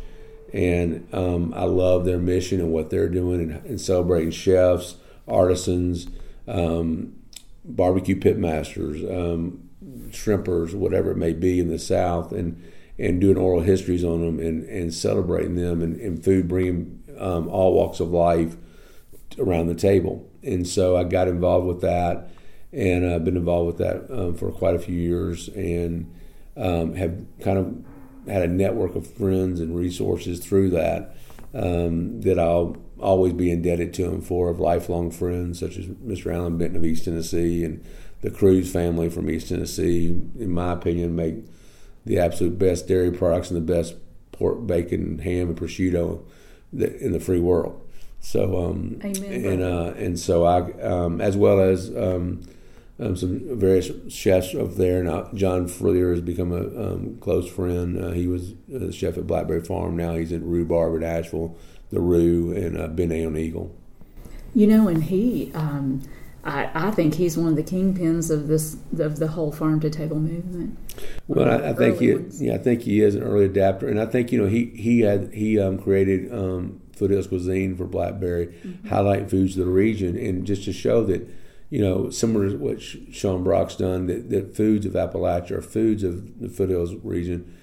And 0.51 1.07
um, 1.13 1.53
I 1.55 1.65
love 1.65 2.05
their 2.05 2.17
mission 2.17 2.59
and 2.59 2.71
what 2.71 2.89
they're 2.89 3.07
doing 3.07 3.39
and, 3.39 3.65
and 3.65 3.79
celebrating 3.79 4.31
chefs, 4.31 4.95
artisans, 5.27 6.07
um, 6.47 7.15
barbecue 7.63 8.19
pitmasters, 8.19 9.05
um, 9.15 9.69
shrimpers, 10.09 10.73
whatever 10.73 11.11
it 11.11 11.17
may 11.17 11.33
be 11.33 11.59
in 11.59 11.69
the 11.69 11.79
South, 11.79 12.31
and 12.31 12.61
and 12.97 13.21
doing 13.21 13.37
oral 13.37 13.61
histories 13.61 14.03
on 14.03 14.21
them 14.21 14.39
and, 14.39 14.65
and 14.65 14.93
celebrating 14.93 15.55
them 15.55 15.81
and, 15.81 16.01
and 16.01 16.21
food 16.21 16.49
bringing 16.49 17.01
um, 17.17 17.47
all 17.47 17.73
walks 17.73 18.01
of 18.01 18.09
life 18.09 18.57
around 19.37 19.67
the 19.67 19.75
table. 19.75 20.27
And 20.43 20.67
so 20.67 20.97
I 20.97 21.05
got 21.05 21.29
involved 21.29 21.65
with 21.65 21.79
that, 21.81 22.29
and 22.71 23.05
I've 23.05 23.25
been 23.25 23.37
involved 23.37 23.67
with 23.67 23.77
that 23.77 24.11
um, 24.11 24.35
for 24.35 24.51
quite 24.51 24.75
a 24.75 24.79
few 24.79 24.95
years, 24.95 25.47
and 25.49 26.13
um, 26.55 26.95
have 26.95 27.25
kind 27.41 27.57
of 27.57 28.31
had 28.31 28.43
a 28.43 28.47
network 28.47 28.95
of 28.95 29.07
friends 29.07 29.59
and 29.59 29.75
resources 29.75 30.39
through 30.39 30.69
that 30.71 31.15
um, 31.53 32.21
that 32.21 32.37
I'll 32.37 32.77
always 32.99 33.33
be 33.33 33.51
indebted 33.51 33.93
to 33.95 34.03
them 34.03 34.21
for, 34.21 34.49
of 34.49 34.59
lifelong 34.59 35.09
friends 35.11 35.59
such 35.59 35.77
as 35.77 35.85
Mr. 35.85 36.33
Allan 36.33 36.57
Benton 36.57 36.77
of 36.77 36.85
East 36.85 37.05
Tennessee 37.05 37.63
and 37.63 37.83
the 38.21 38.29
Cruze 38.29 38.69
family 38.69 39.09
from 39.09 39.29
East 39.29 39.49
Tennessee. 39.49 40.07
In 40.07 40.51
my 40.51 40.73
opinion, 40.73 41.15
make 41.15 41.35
the 42.05 42.19
absolute 42.19 42.59
best 42.59 42.87
dairy 42.87 43.11
products 43.11 43.49
and 43.49 43.57
the 43.57 43.73
best 43.73 43.95
pork, 44.31 44.65
bacon, 44.67 45.19
ham, 45.19 45.49
and 45.49 45.57
prosciutto 45.57 46.23
in 46.73 47.11
the 47.13 47.19
free 47.19 47.39
world. 47.39 47.81
So, 48.19 48.65
um, 48.65 48.99
Amen. 49.03 49.45
And 49.45 49.63
uh, 49.63 49.93
and 49.95 50.19
so 50.19 50.43
I, 50.45 50.71
um, 50.81 51.21
as 51.21 51.37
well 51.37 51.61
as 51.61 51.89
um, 51.95 52.41
um, 52.99 53.15
some 53.15 53.57
various 53.57 53.91
chefs 54.09 54.53
up 54.53 54.75
there. 54.75 55.03
Now, 55.03 55.29
John 55.33 55.67
Fleer 55.67 56.11
has 56.11 56.21
become 56.21 56.51
a 56.51 56.93
um, 56.93 57.17
close 57.21 57.49
friend. 57.49 57.97
Uh, 57.97 58.11
he 58.11 58.27
was 58.27 58.53
a 58.73 58.91
chef 58.91 59.17
at 59.17 59.25
Blackberry 59.25 59.63
Farm. 59.63 59.95
Now 59.95 60.15
he's 60.15 60.33
at 60.33 60.41
Rhubarb 60.41 61.01
at 61.01 61.17
Asheville, 61.17 61.57
the 61.91 62.01
Rhu, 62.01 62.53
and 62.53 62.77
uh, 62.77 62.87
Benne 62.87 63.25
on 63.25 63.37
Eagle. 63.37 63.73
You 64.53 64.67
know, 64.67 64.87
and 64.87 65.03
he, 65.03 65.51
um, 65.53 66.01
I, 66.43 66.69
I 66.73 66.91
think 66.91 67.15
he's 67.15 67.37
one 67.37 67.49
of 67.49 67.55
the 67.55 67.63
kingpins 67.63 68.29
of 68.31 68.47
this 68.47 68.75
of 68.97 69.19
the 69.19 69.27
whole 69.27 69.51
farm 69.51 69.79
to 69.81 69.89
table 69.89 70.19
movement. 70.19 70.77
Well, 71.27 71.49
I, 71.49 71.69
I 71.69 71.73
think 71.73 71.99
he, 71.99 72.13
ones. 72.13 72.41
yeah, 72.41 72.55
I 72.55 72.57
think 72.57 72.81
he 72.81 73.01
is 73.01 73.15
an 73.15 73.23
early 73.23 73.45
adapter, 73.45 73.87
and 73.87 74.01
I 74.01 74.07
think 74.07 74.31
you 74.31 74.41
know 74.41 74.47
he 74.47 74.65
he 74.75 75.01
had 75.01 75.33
he 75.33 75.59
um, 75.59 75.77
created 75.77 76.33
um, 76.33 76.81
Foothills 76.93 77.27
Cuisine 77.27 77.77
for 77.77 77.85
Blackberry, 77.85 78.47
mm-hmm. 78.47 78.89
highlighting 78.89 79.29
foods 79.29 79.57
of 79.57 79.65
the 79.65 79.71
region, 79.71 80.17
and 80.17 80.45
just 80.45 80.65
to 80.65 80.73
show 80.73 81.03
that 81.05 81.29
you 81.69 81.81
know, 81.81 82.09
similar 82.09 82.49
to 82.49 82.57
what 82.57 82.81
Sean 82.81 83.43
Brock's 83.43 83.75
done, 83.75 84.07
that, 84.07 84.29
that 84.29 84.55
foods 84.55 84.85
of 84.85 84.93
Appalachia 84.93 85.51
or 85.51 85.61
foods 85.61 86.03
of 86.03 86.39
the 86.39 86.49
foothills 86.49 86.95
region 87.03 87.55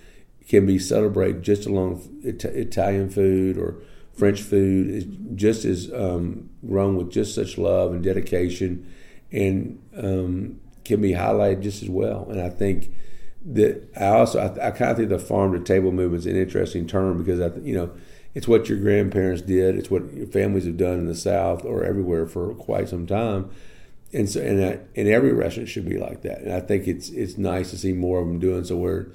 can 0.48 0.64
be 0.64 0.78
celebrated 0.78 1.42
just 1.42 1.66
along 1.66 2.20
it- 2.22 2.44
Italian 2.44 3.10
food 3.10 3.58
or 3.58 3.82
French 4.12 4.40
food 4.40 4.88
is 4.88 5.04
just 5.34 5.64
as 5.64 5.92
um, 5.92 6.48
grown 6.66 6.96
with 6.96 7.10
just 7.10 7.34
such 7.34 7.58
love 7.58 7.92
and 7.92 8.02
dedication, 8.02 8.90
and 9.30 9.82
um, 9.96 10.60
can 10.84 11.02
be 11.02 11.10
highlighted 11.10 11.62
just 11.62 11.82
as 11.82 11.90
well. 11.90 12.26
And 12.30 12.40
I 12.40 12.48
think 12.48 12.90
that 13.44 13.90
I 13.94 14.06
also 14.06 14.40
I, 14.40 14.68
I 14.68 14.70
kind 14.70 14.90
of 14.90 14.96
think 14.96 15.10
the 15.10 15.18
farm 15.18 15.52
to 15.52 15.60
table 15.60 15.92
movement 15.92 16.20
is 16.20 16.26
an 16.26 16.36
interesting 16.36 16.86
term 16.86 17.22
because 17.22 17.40
I 17.40 17.54
you 17.58 17.74
know 17.74 17.90
it's 18.34 18.48
what 18.48 18.68
your 18.68 18.78
grandparents 18.78 19.42
did, 19.42 19.76
it's 19.76 19.90
what 19.90 20.12
your 20.14 20.26
families 20.26 20.64
have 20.64 20.76
done 20.76 20.98
in 20.98 21.06
the 21.06 21.14
South 21.14 21.64
or 21.64 21.84
everywhere 21.84 22.26
for 22.26 22.54
quite 22.54 22.88
some 22.88 23.06
time 23.06 23.50
and 24.16 24.30
so 24.30 24.40
and, 24.40 24.64
I, 24.64 24.78
and 24.96 25.08
every 25.08 25.32
restaurant 25.32 25.68
should 25.68 25.88
be 25.88 25.98
like 25.98 26.22
that. 26.22 26.40
And 26.40 26.52
I 26.52 26.60
think 26.60 26.88
it's 26.88 27.10
it's 27.10 27.36
nice 27.36 27.70
to 27.70 27.78
see 27.78 27.92
more 27.92 28.20
of 28.20 28.26
them 28.26 28.38
doing 28.38 28.64
so 28.64 28.76
where 28.76 29.08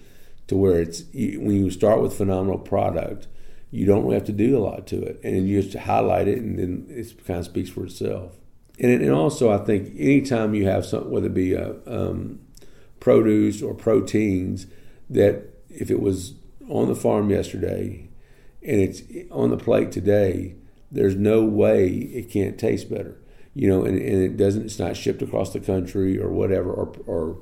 to 0.48 0.56
where 0.56 0.80
it's 0.80 1.04
when 1.14 1.52
you 1.52 1.72
start 1.72 2.02
with 2.02 2.14
phenomenal 2.14 2.60
product, 2.60 3.28
you 3.72 3.86
don't 3.86 4.04
really 4.04 4.16
have 4.16 4.26
to 4.26 4.32
do 4.32 4.58
a 4.58 4.60
lot 4.60 4.86
to 4.88 5.02
it, 5.02 5.20
and 5.24 5.48
you 5.48 5.62
just 5.62 5.76
highlight 5.76 6.28
it, 6.28 6.38
and 6.38 6.60
then 6.60 6.86
it 6.90 7.26
kind 7.26 7.40
of 7.40 7.46
speaks 7.46 7.70
for 7.70 7.86
itself. 7.86 8.34
And 8.80 8.92
and 9.02 9.12
also 9.12 9.52
I 9.52 9.58
think 9.58 9.94
anytime 9.98 10.54
you 10.54 10.68
have 10.68 10.86
something, 10.86 11.10
whether 11.10 11.28
it 11.28 11.34
be 11.34 11.54
a, 11.54 11.76
um, 11.88 12.40
produce 13.00 13.64
or 13.64 13.74
proteins, 13.74 14.68
that 15.10 15.46
if 15.70 15.90
it 15.90 16.00
was 16.00 16.36
on 16.70 16.88
the 16.88 16.96
farm 16.96 17.32
yesterday 17.32 18.08
and 18.62 18.80
it's 18.80 19.02
on 19.32 19.50
the 19.50 19.58
plate 19.58 19.92
today, 19.92 20.56
there's 20.92 21.16
no 21.16 21.44
way 21.44 21.88
it 21.88 22.30
can't 22.30 22.60
taste 22.60 22.88
better 22.88 23.18
you 23.54 23.68
know, 23.68 23.84
and, 23.84 23.98
and 23.98 24.22
it 24.22 24.38
doesn't, 24.38 24.64
it's 24.64 24.80
not 24.80 24.96
shipped 24.96 25.22
across 25.22 25.54
the 25.54 25.60
country 25.60 26.20
or 26.20 26.30
whatever, 26.30 26.72
or, 26.72 26.94
or 27.06 27.38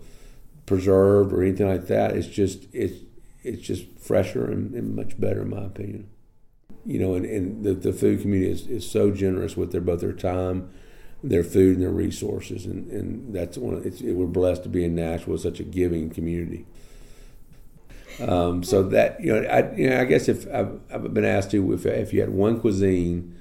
preserved 0.65 1.31
or 1.33 1.43
anything 1.43 1.67
like 1.67 1.87
that. 1.87 2.15
It's 2.15 2.27
just, 2.27 2.65
it's, 2.73 3.03
it's 3.43 3.61
just 3.61 3.85
fresher 3.99 4.45
and, 4.45 4.73
and 4.73 4.95
much 4.95 5.19
better, 5.19 5.41
in 5.43 5.49
my 5.49 5.65
opinion. 5.65 6.09
You 6.85 6.99
know, 6.99 7.13
and, 7.13 7.25
and 7.25 7.63
the, 7.63 7.73
the 7.73 7.93
food 7.93 8.21
community 8.21 8.51
is, 8.51 8.67
is 8.67 8.89
so 8.89 9.11
generous 9.11 9.55
with 9.55 9.71
their 9.71 9.81
both 9.81 10.01
their 10.01 10.13
time, 10.13 10.71
their 11.23 11.43
food, 11.43 11.75
and 11.75 11.83
their 11.83 11.91
resources, 11.91 12.65
and, 12.65 12.89
and 12.89 13.35
that's 13.35 13.57
one. 13.57 13.81
It's, 13.83 14.01
it, 14.01 14.13
we're 14.13 14.25
blessed 14.25 14.63
to 14.63 14.69
be 14.69 14.85
in 14.85 14.95
Nashville, 14.95 15.37
such 15.37 15.59
a 15.59 15.63
giving 15.63 16.09
community. 16.09 16.65
Um, 18.21 18.63
so 18.63 18.83
that 18.83 19.21
you 19.21 19.33
know, 19.33 19.47
I, 19.47 19.73
you 19.75 19.89
know, 19.89 19.99
I 19.99 20.05
guess 20.05 20.27
if 20.27 20.47
I've, 20.47 20.79
I've 20.91 21.13
been 21.13 21.25
asked 21.25 21.51
to, 21.51 21.73
if 21.73 21.85
if 21.85 22.13
you 22.13 22.21
had 22.21 22.29
one 22.29 22.59
cuisine 22.59 23.35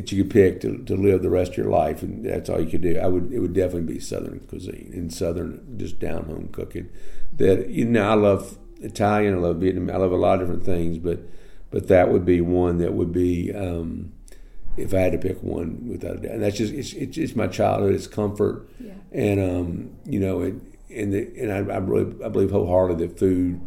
that 0.00 0.12
you 0.12 0.24
could 0.24 0.32
pick 0.32 0.60
to, 0.62 0.78
to 0.84 0.96
live 0.96 1.22
the 1.22 1.28
rest 1.28 1.52
of 1.52 1.58
your 1.58 1.66
life, 1.66 2.02
and 2.02 2.24
that's 2.24 2.48
all 2.48 2.58
you 2.58 2.70
could 2.70 2.80
do. 2.80 2.98
I 2.98 3.06
would 3.06 3.30
it 3.32 3.38
would 3.38 3.52
definitely 3.52 3.92
be 3.92 4.00
Southern 4.00 4.40
cuisine 4.40 4.90
and 4.94 5.12
Southern 5.12 5.76
just 5.76 5.98
down 5.98 6.24
home 6.24 6.48
cooking. 6.50 6.88
That 7.36 7.68
you 7.68 7.84
know, 7.84 8.08
I 8.08 8.14
love 8.14 8.58
Italian, 8.80 9.34
I 9.34 9.38
love 9.38 9.56
Vietnam, 9.56 9.94
I 9.94 9.98
love 9.98 10.12
a 10.12 10.16
lot 10.16 10.34
of 10.34 10.40
different 10.40 10.64
things, 10.64 10.96
but 10.96 11.20
but 11.70 11.88
that 11.88 12.10
would 12.10 12.24
be 12.24 12.40
one 12.40 12.78
that 12.78 12.94
would 12.94 13.12
be 13.12 13.52
um, 13.52 14.12
if 14.78 14.94
I 14.94 15.00
had 15.00 15.12
to 15.12 15.18
pick 15.18 15.42
one 15.42 15.86
without 15.86 16.16
a 16.16 16.20
doubt. 16.20 16.32
And 16.32 16.42
that's 16.42 16.56
just 16.56 16.72
it's 16.72 16.94
it's, 16.94 17.18
it's 17.18 17.36
my 17.36 17.46
childhood, 17.46 17.94
it's 17.94 18.06
comfort, 18.06 18.70
yeah. 18.82 18.92
and 19.12 19.38
um, 19.38 19.90
you 20.06 20.18
know, 20.18 20.40
it, 20.40 20.54
and 20.88 21.12
the, 21.12 21.30
and 21.38 21.52
I, 21.52 21.74
I 21.74 21.76
really 21.76 22.24
I 22.24 22.28
believe 22.30 22.52
wholeheartedly 22.52 23.06
that 23.06 23.18
food 23.18 23.60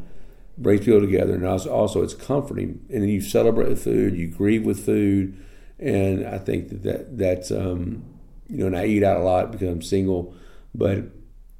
brings 0.58 0.84
people 0.84 1.00
together, 1.00 1.36
and 1.36 1.46
also, 1.46 1.72
also 1.72 2.02
it's 2.02 2.15
comforting. 2.15 2.84
And 2.89 3.04
then 3.04 3.10
you 3.10 3.22
celebrate 3.22 3.69
with 3.69 3.84
food, 3.84 4.17
you 4.17 4.28
grieve 4.28 4.65
with 4.65 4.84
food 4.84 5.38
and 5.84 6.26
I 6.26 6.38
think 6.38 6.69
that, 6.69 6.84
that 6.84 7.17
that's 7.17 7.52
um, 7.52 8.06
you 8.48 8.60
know, 8.60 8.67
and 8.67 8.78
I 8.78 8.86
eat 8.86 9.04
out 9.04 9.17
a 9.17 9.24
lot 9.24 9.52
because 9.52 9.67
I'm 9.67 9.82
single, 9.82 10.34
but 10.74 11.04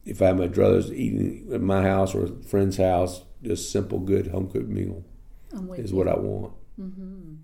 if 0.06 0.22
I 0.22 0.28
have 0.28 0.38
my 0.38 0.48
druthers 0.48 0.92
eating 0.94 1.50
at 1.54 1.62
my 1.62 1.82
house 1.82 2.16
or 2.16 2.26
a 2.26 2.30
friend's 2.44 2.78
house, 2.78 3.24
just 3.42 3.72
simple, 3.72 4.00
good 4.00 4.28
home 4.28 4.50
cooked 4.50 4.70
meal 4.70 5.04
is 5.76 5.92
you. 5.92 5.98
what 5.98 6.08
I 6.08 6.16
want. 6.16 6.54
Mm-hmm. 6.80 7.36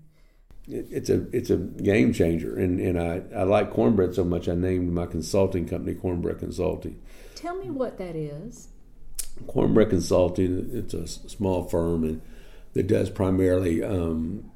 It, 0.68 0.86
it's 0.90 1.10
a 1.10 1.26
it's 1.36 1.50
a 1.50 1.58
game 1.58 2.12
changer, 2.12 2.56
and, 2.56 2.80
and 2.80 2.98
I, 2.98 3.22
I 3.36 3.42
like 3.42 3.70
cornbread 3.70 4.14
so 4.14 4.24
much 4.24 4.48
I 4.48 4.54
named 4.54 4.92
my 4.92 5.06
consulting 5.06 5.68
company 5.68 5.94
Cornbread 5.94 6.38
Consulting. 6.38 7.00
Tell 7.34 7.56
me 7.56 7.70
what 7.70 7.98
that 7.98 8.16
is. 8.16 8.68
Cornbread 9.46 9.90
Consulting. 9.90 10.70
It's 10.72 10.94
a 10.94 11.06
small 11.06 11.64
firm 11.64 12.04
and 12.04 12.22
that 12.72 12.86
does 12.86 13.10
primarily 13.10 13.82
um, 13.82 14.50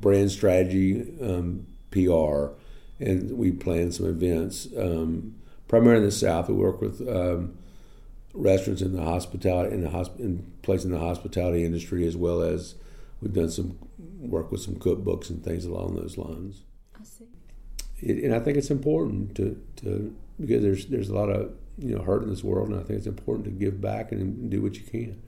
brand 0.00 0.30
strategy, 0.30 1.14
um, 1.20 1.66
PR, 1.90 2.54
and 3.00 3.36
we 3.36 3.52
plan 3.52 3.92
some 3.92 4.06
events. 4.06 4.68
Um, 4.76 5.36
primarily 5.68 6.02
in 6.02 6.06
the 6.06 6.12
South, 6.12 6.48
we 6.48 6.54
work 6.54 6.80
with 6.80 7.00
um, 7.08 7.56
restaurants 8.32 8.82
in 8.82 8.92
the 8.92 9.02
hospitality 9.02 9.74
in 9.74 9.82
the 9.82 9.90
hosp- 9.90 10.18
in 10.18 10.52
place 10.62 10.84
in 10.84 10.90
the 10.90 10.98
hospitality 10.98 11.64
industry, 11.64 12.06
as 12.06 12.16
well 12.16 12.42
as 12.42 12.74
we've 13.20 13.32
done 13.32 13.50
some 13.50 13.78
work 14.20 14.50
with 14.50 14.60
some 14.60 14.74
cookbooks 14.74 15.30
and 15.30 15.44
things 15.44 15.64
along 15.64 15.94
those 15.94 16.18
lines. 16.18 16.62
I 17.00 17.04
see. 17.04 17.26
It, 18.00 18.24
and 18.24 18.34
I 18.34 18.40
think 18.40 18.56
it's 18.56 18.70
important 18.70 19.36
to, 19.36 19.62
to 19.76 20.14
because 20.40 20.62
there's 20.62 20.86
there's 20.86 21.08
a 21.08 21.14
lot 21.14 21.30
of 21.30 21.52
you 21.78 21.94
know 21.94 22.02
hurt 22.02 22.22
in 22.22 22.30
this 22.30 22.44
world, 22.44 22.68
and 22.68 22.78
I 22.78 22.82
think 22.82 22.98
it's 22.98 23.06
important 23.06 23.44
to 23.46 23.50
give 23.50 23.80
back 23.80 24.12
and 24.12 24.50
do 24.50 24.60
what 24.60 24.76
you 24.76 24.82
can. 24.82 25.22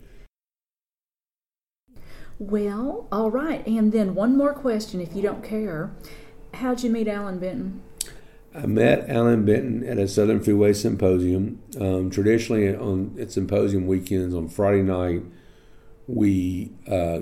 Well, 2.39 3.09
all 3.11 3.31
right. 3.31 3.67
And 3.67 3.93
then 3.93 4.15
one 4.15 4.37
more 4.37 4.53
question, 4.53 5.01
if 5.01 5.15
you 5.17 5.23
don't 5.23 5.43
care. 5.43 5.91
How'd 6.55 6.83
you 6.83 6.91
meet 6.91 7.09
Allan 7.09 7.39
Benton? 7.39 7.83
I 8.55 8.67
met 8.67 9.09
Allan 9.11 9.45
Benton 9.45 9.87
at 9.87 9.99
a 9.99 10.09
Southern 10.09 10.41
Foodway 10.41 10.75
Symposium. 10.75 11.63
Um, 11.79 12.11
traditionally, 12.11 12.75
on 12.75 13.17
at 13.21 13.31
symposium 13.31 13.87
weekends 13.87 14.35
on 14.35 14.49
Friday 14.49 14.83
night, 14.83 15.23
we 16.07 16.73
uh, 16.91 17.21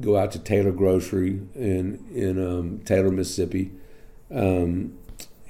go 0.00 0.16
out 0.16 0.32
to 0.32 0.40
Taylor 0.40 0.72
Grocery 0.72 1.42
in 1.54 2.04
in 2.12 2.44
um, 2.44 2.80
Taylor, 2.84 3.12
Mississippi, 3.12 3.70
um, 4.32 4.98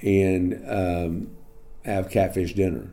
and 0.01 0.63
um, 0.67 1.31
have 1.85 2.11
catfish 2.11 2.53
dinner. 2.53 2.91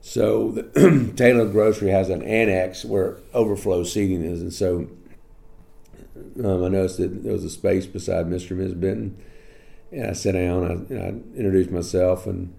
So 0.00 0.52
the, 0.52 1.12
Taylor 1.16 1.48
Grocery 1.48 1.90
has 1.90 2.10
an 2.10 2.22
annex 2.22 2.84
where 2.84 3.16
overflow 3.34 3.82
seating 3.82 4.22
is, 4.22 4.40
and 4.40 4.52
so 4.52 4.88
um, 6.44 6.64
I 6.64 6.68
noticed 6.68 6.98
that 6.98 7.22
there 7.22 7.32
was 7.32 7.44
a 7.44 7.50
space 7.50 7.86
beside 7.86 8.26
Mr. 8.26 8.50
and 8.50 8.60
Ms. 8.60 8.74
Benton, 8.74 9.22
and 9.92 10.10
I 10.10 10.12
sat 10.12 10.32
down. 10.32 10.64
I, 10.64 10.94
I 10.94 11.08
introduced 11.36 11.70
myself, 11.70 12.26
and 12.26 12.54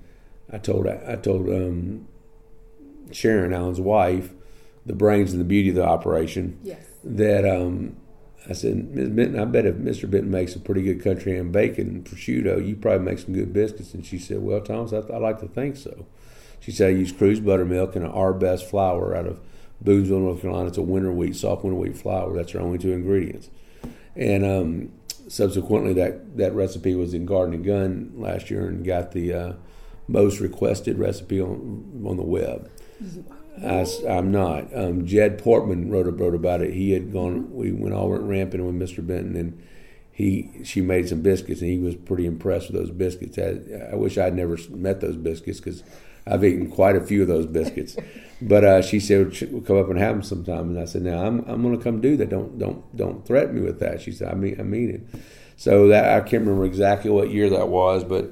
I 0.51 0.57
told 0.57 0.87
I 0.87 1.15
told 1.15 1.49
um, 1.49 2.07
Sharon, 3.11 3.53
Allan's 3.53 3.81
wife, 3.81 4.31
the 4.85 4.93
brains 4.93 5.31
and 5.31 5.39
the 5.39 5.45
beauty 5.45 5.69
of 5.69 5.75
the 5.75 5.85
operation. 5.85 6.59
Yes. 6.63 6.85
That 7.03 7.45
um, 7.45 7.97
I 8.49 8.53
said, 8.53 8.93
Ms. 8.95 9.09
Benton, 9.09 9.39
I 9.39 9.45
bet 9.45 9.65
if 9.65 9.75
Mr. 9.75 10.09
Benton 10.09 10.31
makes 10.31 10.55
a 10.55 10.59
pretty 10.59 10.81
good 10.81 11.03
country 11.03 11.35
ham 11.35 11.51
bacon 11.51 11.87
and 11.87 12.05
prosciutto, 12.05 12.65
you 12.65 12.75
probably 12.75 13.05
make 13.05 13.19
some 13.19 13.33
good 13.33 13.53
biscuits. 13.53 13.93
And 13.93 14.05
she 14.05 14.17
said, 14.17 14.39
Well, 14.39 14.61
Thomas, 14.61 14.93
I, 14.93 15.13
I 15.13 15.17
like 15.17 15.39
to 15.39 15.47
think 15.47 15.77
so. 15.77 16.05
She 16.59 16.71
said, 16.71 16.89
I 16.89 16.91
use 16.91 17.11
Cruze 17.11 17.43
buttermilk 17.43 17.95
and 17.95 18.05
our 18.05 18.33
best 18.33 18.69
flour 18.69 19.15
out 19.15 19.27
of 19.27 19.39
Boonsville, 19.83 20.21
North 20.21 20.41
Carolina. 20.41 20.67
It's 20.67 20.77
a 20.77 20.81
winter 20.81 21.11
wheat, 21.11 21.35
soft 21.35 21.63
winter 21.63 21.79
wheat 21.79 21.97
flour. 21.97 22.35
That's 22.35 22.53
our 22.55 22.61
only 22.61 22.77
two 22.77 22.91
ingredients. 22.91 23.49
And 24.15 24.45
um, 24.45 24.91
subsequently, 25.27 25.93
that, 25.93 26.37
that 26.37 26.53
recipe 26.53 26.95
was 26.95 27.13
in 27.13 27.25
Garden 27.25 27.55
and 27.55 27.65
Gun 27.65 28.13
last 28.15 28.49
year 28.49 28.67
and 28.67 28.85
got 28.85 29.11
the 29.11 29.33
uh, 29.33 29.53
most 30.07 30.39
requested 30.39 30.99
recipe 30.99 31.41
on, 31.41 32.03
on 32.05 32.17
the 32.17 32.23
web. 32.23 32.69
I, 33.63 33.85
am 34.07 34.31
not. 34.31 34.75
Um, 34.75 35.05
Jed 35.05 35.37
Portman 35.37 35.89
wrote 35.89 36.07
a, 36.07 36.11
wrote 36.11 36.35
about 36.35 36.61
it. 36.61 36.73
He 36.73 36.91
had 36.91 37.11
gone. 37.11 37.53
We 37.53 37.71
went 37.71 37.93
all 37.93 38.09
went 38.09 38.23
ramping 38.23 38.65
with 38.65 38.75
Mr. 38.75 39.05
Benton, 39.05 39.35
and 39.35 39.61
he 40.11 40.49
she 40.63 40.81
made 40.81 41.09
some 41.09 41.21
biscuits, 41.21 41.61
and 41.61 41.69
he 41.69 41.77
was 41.77 41.95
pretty 41.95 42.25
impressed 42.25 42.71
with 42.71 42.79
those 42.79 42.91
biscuits. 42.91 43.37
I, 43.37 43.91
I 43.91 43.95
wish 43.95 44.17
I'd 44.17 44.35
never 44.35 44.57
met 44.69 45.01
those 45.01 45.17
biscuits 45.17 45.59
because 45.59 45.83
I've 46.25 46.43
eaten 46.43 46.69
quite 46.69 46.95
a 46.95 47.01
few 47.01 47.21
of 47.21 47.27
those 47.27 47.45
biscuits. 47.45 47.95
but 48.41 48.63
uh, 48.63 48.81
she 48.81 48.99
said 48.99 49.35
we'll 49.51 49.61
come 49.61 49.77
up 49.77 49.89
and 49.89 49.99
have 49.99 50.15
them 50.15 50.23
sometime, 50.23 50.69
and 50.69 50.79
I 50.79 50.85
said, 50.85 51.03
"Now 51.03 51.25
I'm 51.25 51.39
I'm 51.47 51.61
going 51.61 51.77
to 51.77 51.83
come 51.83 52.01
do 52.01 52.17
that. 52.17 52.29
Don't 52.29 52.57
don't 52.57 52.95
don't 52.95 53.25
threaten 53.25 53.55
me 53.55 53.61
with 53.61 53.79
that." 53.79 54.01
She 54.01 54.11
said, 54.11 54.31
"I 54.31 54.35
mean 54.35 54.59
I 54.59 54.63
mean 54.63 54.89
it." 54.89 55.21
So 55.57 55.87
that 55.89 56.05
I 56.05 56.21
can't 56.21 56.43
remember 56.43 56.65
exactly 56.65 57.11
what 57.11 57.29
year 57.29 57.49
that 57.49 57.69
was, 57.69 58.03
but 58.03 58.31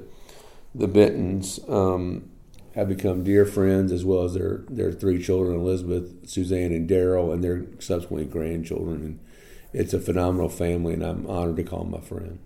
the 0.74 0.88
Bentons. 0.88 1.68
Um, 1.70 2.30
have 2.74 2.88
become 2.88 3.24
dear 3.24 3.44
friends, 3.44 3.90
as 3.92 4.04
well 4.04 4.24
as 4.24 4.34
their 4.34 4.64
their 4.68 4.92
three 4.92 5.22
children, 5.22 5.56
Elizabeth, 5.56 6.28
Suzanne, 6.28 6.72
and 6.72 6.88
Daryl, 6.88 7.32
and 7.32 7.42
their 7.42 7.66
subsequently 7.78 8.26
grandchildren. 8.26 9.02
And 9.02 9.18
it's 9.72 9.92
a 9.92 10.00
phenomenal 10.00 10.48
family, 10.48 10.94
and 10.94 11.02
I'm 11.02 11.26
honored 11.26 11.56
to 11.56 11.64
call 11.64 11.80
them 11.80 11.92
my 11.92 12.00
friend. 12.00 12.38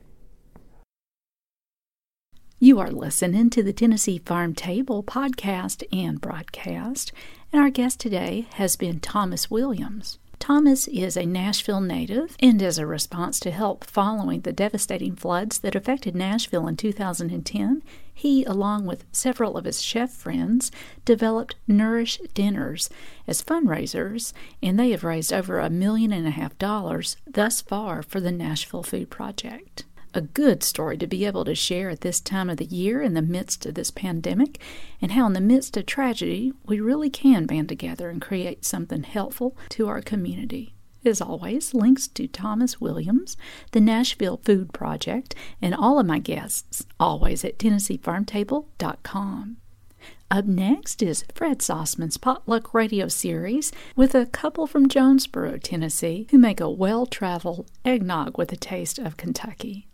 You 2.64 2.80
are 2.80 2.90
listening 2.90 3.50
to 3.50 3.62
the 3.62 3.74
Tennessee 3.74 4.22
Farm 4.24 4.54
Table 4.54 5.02
podcast 5.02 5.84
and 5.92 6.18
broadcast, 6.18 7.12
and 7.52 7.60
our 7.60 7.68
guest 7.68 8.00
today 8.00 8.46
has 8.54 8.74
been 8.74 9.00
Thomas 9.00 9.50
Williams. 9.50 10.18
Thomas 10.38 10.88
is 10.88 11.14
a 11.14 11.26
Nashville 11.26 11.82
native, 11.82 12.38
and 12.40 12.62
as 12.62 12.78
a 12.78 12.86
response 12.86 13.38
to 13.40 13.50
help 13.50 13.84
following 13.84 14.40
the 14.40 14.52
devastating 14.54 15.14
floods 15.14 15.58
that 15.58 15.74
affected 15.74 16.16
Nashville 16.16 16.66
in 16.66 16.78
2010, 16.78 17.82
he, 18.14 18.44
along 18.44 18.86
with 18.86 19.04
several 19.12 19.58
of 19.58 19.66
his 19.66 19.82
chef 19.82 20.10
friends, 20.10 20.72
developed 21.04 21.56
Nourish 21.68 22.18
Dinners 22.32 22.88
as 23.26 23.42
fundraisers, 23.42 24.32
and 24.62 24.80
they 24.80 24.90
have 24.92 25.04
raised 25.04 25.34
over 25.34 25.58
a 25.58 25.68
million 25.68 26.14
and 26.14 26.26
a 26.26 26.30
half 26.30 26.58
dollars 26.58 27.18
thus 27.26 27.60
far 27.60 28.02
for 28.02 28.20
the 28.20 28.32
Nashville 28.32 28.82
Food 28.82 29.10
Project 29.10 29.84
a 30.14 30.20
good 30.20 30.62
story 30.62 30.96
to 30.96 31.06
be 31.06 31.26
able 31.26 31.44
to 31.44 31.54
share 31.54 31.90
at 31.90 32.00
this 32.00 32.20
time 32.20 32.48
of 32.48 32.56
the 32.56 32.64
year 32.64 33.02
in 33.02 33.14
the 33.14 33.22
midst 33.22 33.66
of 33.66 33.74
this 33.74 33.90
pandemic, 33.90 34.60
and 35.02 35.12
how, 35.12 35.26
in 35.26 35.32
the 35.32 35.40
midst 35.40 35.76
of 35.76 35.86
tragedy, 35.86 36.52
we 36.64 36.80
really 36.80 37.10
can 37.10 37.46
band 37.46 37.68
together 37.68 38.08
and 38.08 38.22
create 38.22 38.64
something 38.64 39.02
helpful 39.02 39.56
to 39.70 39.88
our 39.88 40.00
community. 40.00 40.74
As 41.04 41.20
always, 41.20 41.74
links 41.74 42.08
to 42.08 42.26
Thomas 42.26 42.80
Williams, 42.80 43.36
the 43.72 43.80
Nashville 43.80 44.40
Food 44.42 44.72
Project, 44.72 45.34
and 45.60 45.74
all 45.74 45.98
of 45.98 46.06
my 46.06 46.18
guests, 46.18 46.86
always 46.98 47.44
at 47.44 47.58
TennesseeFarmTable.com. 47.58 49.56
Up 50.30 50.46
next 50.46 51.02
is 51.02 51.24
Fred 51.34 51.58
Sauceman's 51.58 52.16
Potluck 52.16 52.72
Radio 52.72 53.08
Series 53.08 53.70
with 53.94 54.14
a 54.14 54.26
couple 54.26 54.66
from 54.66 54.88
Jonesboro, 54.88 55.58
Tennessee, 55.58 56.26
who 56.30 56.38
make 56.38 56.60
a 56.60 56.70
well 56.70 57.04
traveled 57.04 57.70
eggnog 57.84 58.38
with 58.38 58.50
a 58.50 58.56
taste 58.56 58.98
of 58.98 59.18
Kentucky. 59.18 59.86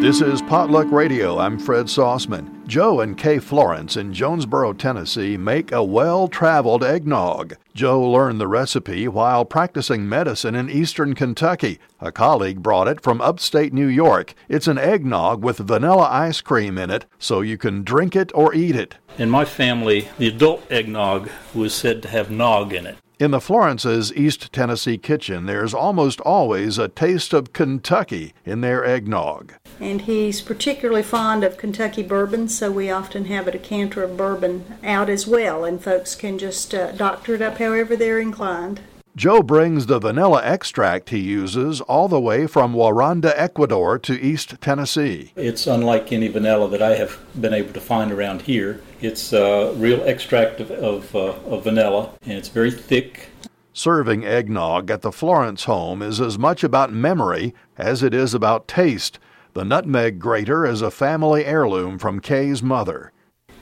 This 0.00 0.20
is 0.20 0.40
Potluck 0.42 0.92
Radio. 0.92 1.40
I'm 1.40 1.58
Fred 1.58 1.86
Sauceman. 1.86 2.64
Joe 2.68 3.00
and 3.00 3.18
Kay 3.18 3.40
Florence 3.40 3.96
in 3.96 4.14
Jonesboro, 4.14 4.72
Tennessee 4.72 5.36
make 5.36 5.72
a 5.72 5.82
well 5.82 6.28
traveled 6.28 6.84
eggnog. 6.84 7.56
Joe 7.74 8.08
learned 8.08 8.40
the 8.40 8.46
recipe 8.46 9.08
while 9.08 9.44
practicing 9.44 10.08
medicine 10.08 10.54
in 10.54 10.70
eastern 10.70 11.16
Kentucky. 11.16 11.80
A 12.00 12.12
colleague 12.12 12.62
brought 12.62 12.86
it 12.86 13.00
from 13.00 13.20
upstate 13.20 13.72
New 13.72 13.88
York. 13.88 14.34
It's 14.48 14.68
an 14.68 14.78
eggnog 14.78 15.42
with 15.42 15.58
vanilla 15.58 16.08
ice 16.08 16.40
cream 16.42 16.78
in 16.78 16.90
it, 16.90 17.04
so 17.18 17.40
you 17.40 17.58
can 17.58 17.82
drink 17.82 18.14
it 18.14 18.30
or 18.36 18.54
eat 18.54 18.76
it. 18.76 18.94
In 19.18 19.28
my 19.28 19.44
family, 19.44 20.08
the 20.16 20.28
adult 20.28 20.62
eggnog 20.70 21.28
was 21.52 21.74
said 21.74 22.02
to 22.02 22.08
have 22.08 22.30
nog 22.30 22.72
in 22.72 22.86
it. 22.86 22.98
In 23.20 23.32
the 23.32 23.40
Florence's 23.40 24.12
East 24.14 24.52
Tennessee 24.52 24.96
kitchen, 24.96 25.46
there's 25.46 25.74
almost 25.74 26.20
always 26.20 26.78
a 26.78 26.86
taste 26.86 27.32
of 27.32 27.52
Kentucky 27.52 28.32
in 28.44 28.60
their 28.60 28.84
eggnog. 28.84 29.54
And 29.80 30.02
he's 30.02 30.40
particularly 30.40 31.02
fond 31.02 31.42
of 31.42 31.56
Kentucky 31.56 32.04
bourbon, 32.04 32.48
so 32.48 32.70
we 32.70 32.92
often 32.92 33.24
have 33.24 33.48
a 33.48 33.50
decanter 33.50 34.04
of 34.04 34.16
bourbon 34.16 34.78
out 34.84 35.10
as 35.10 35.26
well, 35.26 35.64
and 35.64 35.82
folks 35.82 36.14
can 36.14 36.38
just 36.38 36.72
uh, 36.72 36.92
doctor 36.92 37.34
it 37.34 37.42
up 37.42 37.58
however 37.58 37.96
they're 37.96 38.20
inclined. 38.20 38.82
Joe 39.18 39.42
brings 39.42 39.86
the 39.86 39.98
vanilla 39.98 40.40
extract 40.44 41.10
he 41.10 41.18
uses 41.18 41.80
all 41.80 42.06
the 42.06 42.20
way 42.20 42.46
from 42.46 42.72
Waranda, 42.72 43.32
Ecuador 43.34 43.98
to 43.98 44.12
East 44.12 44.60
Tennessee. 44.60 45.32
It's 45.34 45.66
unlike 45.66 46.12
any 46.12 46.28
vanilla 46.28 46.68
that 46.68 46.80
I 46.80 46.94
have 46.94 47.18
been 47.38 47.52
able 47.52 47.72
to 47.72 47.80
find 47.80 48.12
around 48.12 48.42
here. 48.42 48.80
It's 49.00 49.32
a 49.32 49.70
uh, 49.70 49.72
real 49.72 50.04
extract 50.04 50.60
of, 50.60 50.70
of, 50.70 51.16
uh, 51.16 51.32
of 51.50 51.64
vanilla, 51.64 52.12
and 52.22 52.34
it's 52.34 52.48
very 52.48 52.70
thick. 52.70 53.30
Serving 53.72 54.24
eggnog 54.24 54.88
at 54.88 55.02
the 55.02 55.10
Florence 55.10 55.64
home 55.64 56.00
is 56.00 56.20
as 56.20 56.38
much 56.38 56.62
about 56.62 56.92
memory 56.92 57.56
as 57.76 58.04
it 58.04 58.14
is 58.14 58.34
about 58.34 58.68
taste. 58.68 59.18
The 59.52 59.64
nutmeg 59.64 60.20
grater 60.20 60.64
is 60.64 60.80
a 60.80 60.92
family 60.92 61.44
heirloom 61.44 61.98
from 61.98 62.20
Kay's 62.20 62.62
mother. 62.62 63.10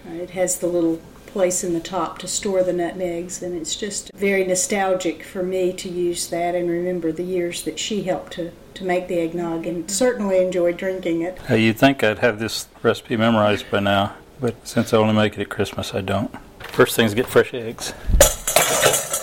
It 0.05 0.31
has 0.31 0.59
the 0.59 0.66
little 0.66 1.01
place 1.37 1.62
in 1.62 1.75
the 1.75 1.81
top 1.81 2.18
to 2.18 2.27
store 2.27 2.62
the 2.62 2.72
nutmegs, 2.72 3.42
and 3.42 3.55
it's 3.55 3.77
just 3.77 4.11
very 4.14 4.42
nostalgic 4.42 5.22
for 5.22 5.42
me 5.42 5.70
to 5.70 5.87
use 5.87 6.29
that 6.29 6.55
and 6.55 6.70
remember 6.70 7.12
the 7.12 7.22
years 7.22 7.62
that 7.64 7.79
she 7.79 8.05
helped 8.05 8.33
to, 8.33 8.51
to 8.72 8.83
make 8.83 9.07
the 9.07 9.18
eggnog 9.18 9.66
and 9.66 9.90
certainly 9.90 10.38
enjoy 10.42 10.72
drinking 10.72 11.20
it. 11.20 11.38
Uh, 11.51 11.55
you'd 11.55 11.77
think 11.77 12.03
I'd 12.03 12.20
have 12.20 12.38
this 12.38 12.68
recipe 12.83 13.18
memorized 13.18 13.70
by 13.70 13.81
now, 13.81 14.14
but 14.40 14.66
since 14.66 14.94
I 14.94 14.96
only 14.96 15.12
make 15.12 15.35
it 15.35 15.42
at 15.42 15.51
Christmas, 15.51 15.92
I 15.92 16.01
don't. 16.01 16.35
First 16.59 16.96
thing 16.96 17.05
is 17.05 17.12
get 17.12 17.27
fresh 17.27 17.53
eggs 17.53 17.92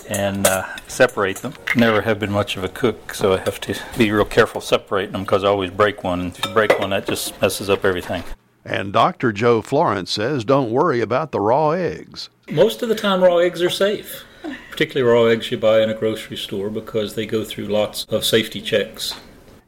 and 0.08 0.46
uh, 0.46 0.68
separate 0.88 1.38
them. 1.38 1.56
Never 1.76 2.02
have 2.02 2.20
been 2.20 2.32
much 2.32 2.58
of 2.58 2.64
a 2.64 2.70
cook, 2.70 3.16
so 3.16 3.34
I 3.34 3.38
have 3.40 3.60
to 3.62 3.76
be 3.98 4.12
real 4.12 4.24
careful 4.24 4.62
separating 4.62 5.14
them 5.14 5.24
because 5.24 5.44
I 5.44 5.48
always 5.48 5.72
break 5.72 6.04
one. 6.04 6.20
And 6.20 6.38
if 6.38 6.46
you 6.46 6.54
break 6.54 6.78
one, 6.78 6.92
that 6.92 7.08
just 7.08 7.42
messes 7.42 7.72
up 7.72 7.84
everything. 7.84 8.24
And 8.66 8.94
Dr. 8.94 9.32
Joe 9.34 9.62
Florence 9.62 10.12
says 10.12 10.46
don't 10.46 10.72
worry 10.72 11.02
about 11.02 11.32
the 11.32 11.40
raw 11.40 11.72
eggs. 11.72 12.30
Most 12.50 12.82
of 12.82 12.90
the 12.90 12.96
time, 12.96 13.24
raw 13.24 13.38
eggs 13.38 13.62
are 13.62 13.70
safe, 13.70 14.24
particularly 14.70 15.10
raw 15.12 15.26
eggs 15.26 15.52
you 15.52 15.58
buy 15.58 15.82
in 15.82 15.90
a 15.90 15.94
grocery 15.94 16.38
store 16.38 16.70
because 16.70 17.16
they 17.16 17.26
go 17.26 17.44
through 17.44 17.66
lots 17.66 18.06
of 18.06 18.26
safety 18.26 18.62
checks. 18.62 19.16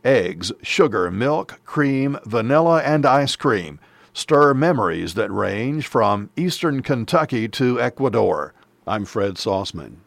Eggs, 0.03 0.51
sugar, 0.61 1.09
milk, 1.11 1.59
cream, 1.65 2.17
vanilla, 2.25 2.81
and 2.83 3.05
ice 3.05 3.35
cream 3.35 3.79
stir 4.15 4.53
memories 4.53 5.13
that 5.15 5.29
range 5.29 5.85
from 5.87 6.29
eastern 6.37 6.81
Kentucky 6.81 7.49
to 7.49 7.81
Ecuador. 7.81 8.53
I'm 8.87 9.03
Fred 9.03 9.35
Sauceman. 9.35 9.97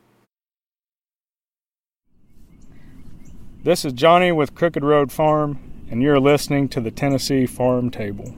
This 3.63 3.85
is 3.85 3.93
Johnny 3.93 4.33
with 4.33 4.55
Crooked 4.55 4.83
Road 4.83 5.13
Farm, 5.13 5.59
and 5.91 6.01
you're 6.01 6.21
listening 6.21 6.69
to 6.71 6.81
the 6.81 6.91
Tennessee 6.91 7.45
Farm 7.45 7.91
Table. 7.91 8.35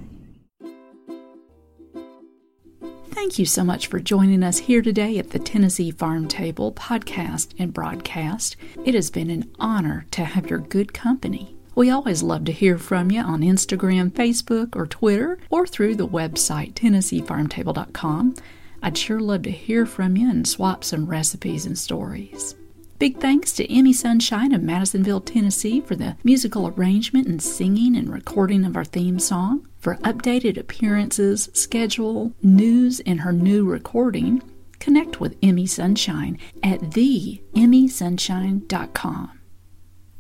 Thank 3.12 3.38
you 3.38 3.44
so 3.44 3.64
much 3.64 3.88
for 3.88 3.99
joining 3.99 4.42
us 4.42 4.59
here 4.59 4.83
today 4.83 5.18
at 5.18 5.31
the 5.31 5.38
Tennessee 5.38 5.90
Farm 5.90 6.29
Table 6.29 6.73
podcast 6.73 7.55
and 7.59 7.75
broadcast. 7.75 8.57
It 8.85 8.94
has 8.94 9.11
been 9.11 9.31
an 9.31 9.51
honor 9.59 10.07
to 10.12 10.25
have 10.25 10.49
your 10.49 10.61
good 10.61 10.92
company. 10.94 11.57
We 11.75 11.90
always 11.90 12.23
love 12.23 12.44
to 12.44 12.53
hear 12.53 12.79
from 12.79 13.11
you 13.11 13.20
on 13.20 13.40
Instagram, 13.40 14.11
Facebook, 14.11 14.77
or 14.77 14.87
Twitter, 14.87 15.38
or 15.51 15.66
through 15.66 15.96
the 15.96 16.07
website 16.07 16.75
TennesseeFarmTable.com. 16.75 18.35
I'd 18.83 18.99
sure 18.99 19.20
love 19.20 19.42
to 19.42 19.51
hear 19.51 19.87
from 19.87 20.16
you 20.16 20.31
and 20.31 20.46
swap 20.46 20.85
some 20.85 21.07
recipes 21.07 21.66
and 21.66 21.77
stories. 21.77 22.55
Big 22.99 23.18
thanks 23.18 23.53
to 23.55 23.73
Emmy 23.73 23.92
Sunshine 23.92 24.53
of 24.53 24.62
Madisonville, 24.62 25.23
Tennessee 25.23 25.81
for 25.81 25.96
the 25.96 26.16
musical 26.23 26.68
arrangement 26.68 27.27
and 27.27 27.42
singing 27.42 27.96
and 27.96 28.12
recording 28.12 28.64
of 28.64 28.77
our 28.77 28.85
theme 28.85 29.18
song. 29.18 29.66
For 29.81 29.97
updated 29.97 30.57
appearances, 30.59 31.49
schedule, 31.55 32.35
news, 32.43 33.01
and 33.07 33.23
her 33.23 33.33
new 33.33 33.64
recording, 33.64 34.43
connect 34.79 35.21
with 35.21 35.38
Emmy 35.43 35.64
Sunshine 35.64 36.37
at 36.62 36.81
theemmysunshine.com. 36.81 39.40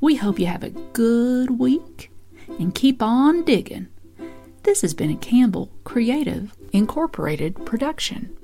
We 0.00 0.16
hope 0.16 0.38
you 0.38 0.46
have 0.46 0.64
a 0.64 0.70
good 0.70 1.58
week 1.58 2.10
and 2.58 2.74
keep 2.74 3.02
on 3.02 3.44
digging. 3.44 3.88
This 4.62 4.80
has 4.80 4.94
been 4.94 5.10
a 5.10 5.16
Campbell 5.16 5.70
Creative 5.84 6.56
Incorporated 6.72 7.66
production. 7.66 8.34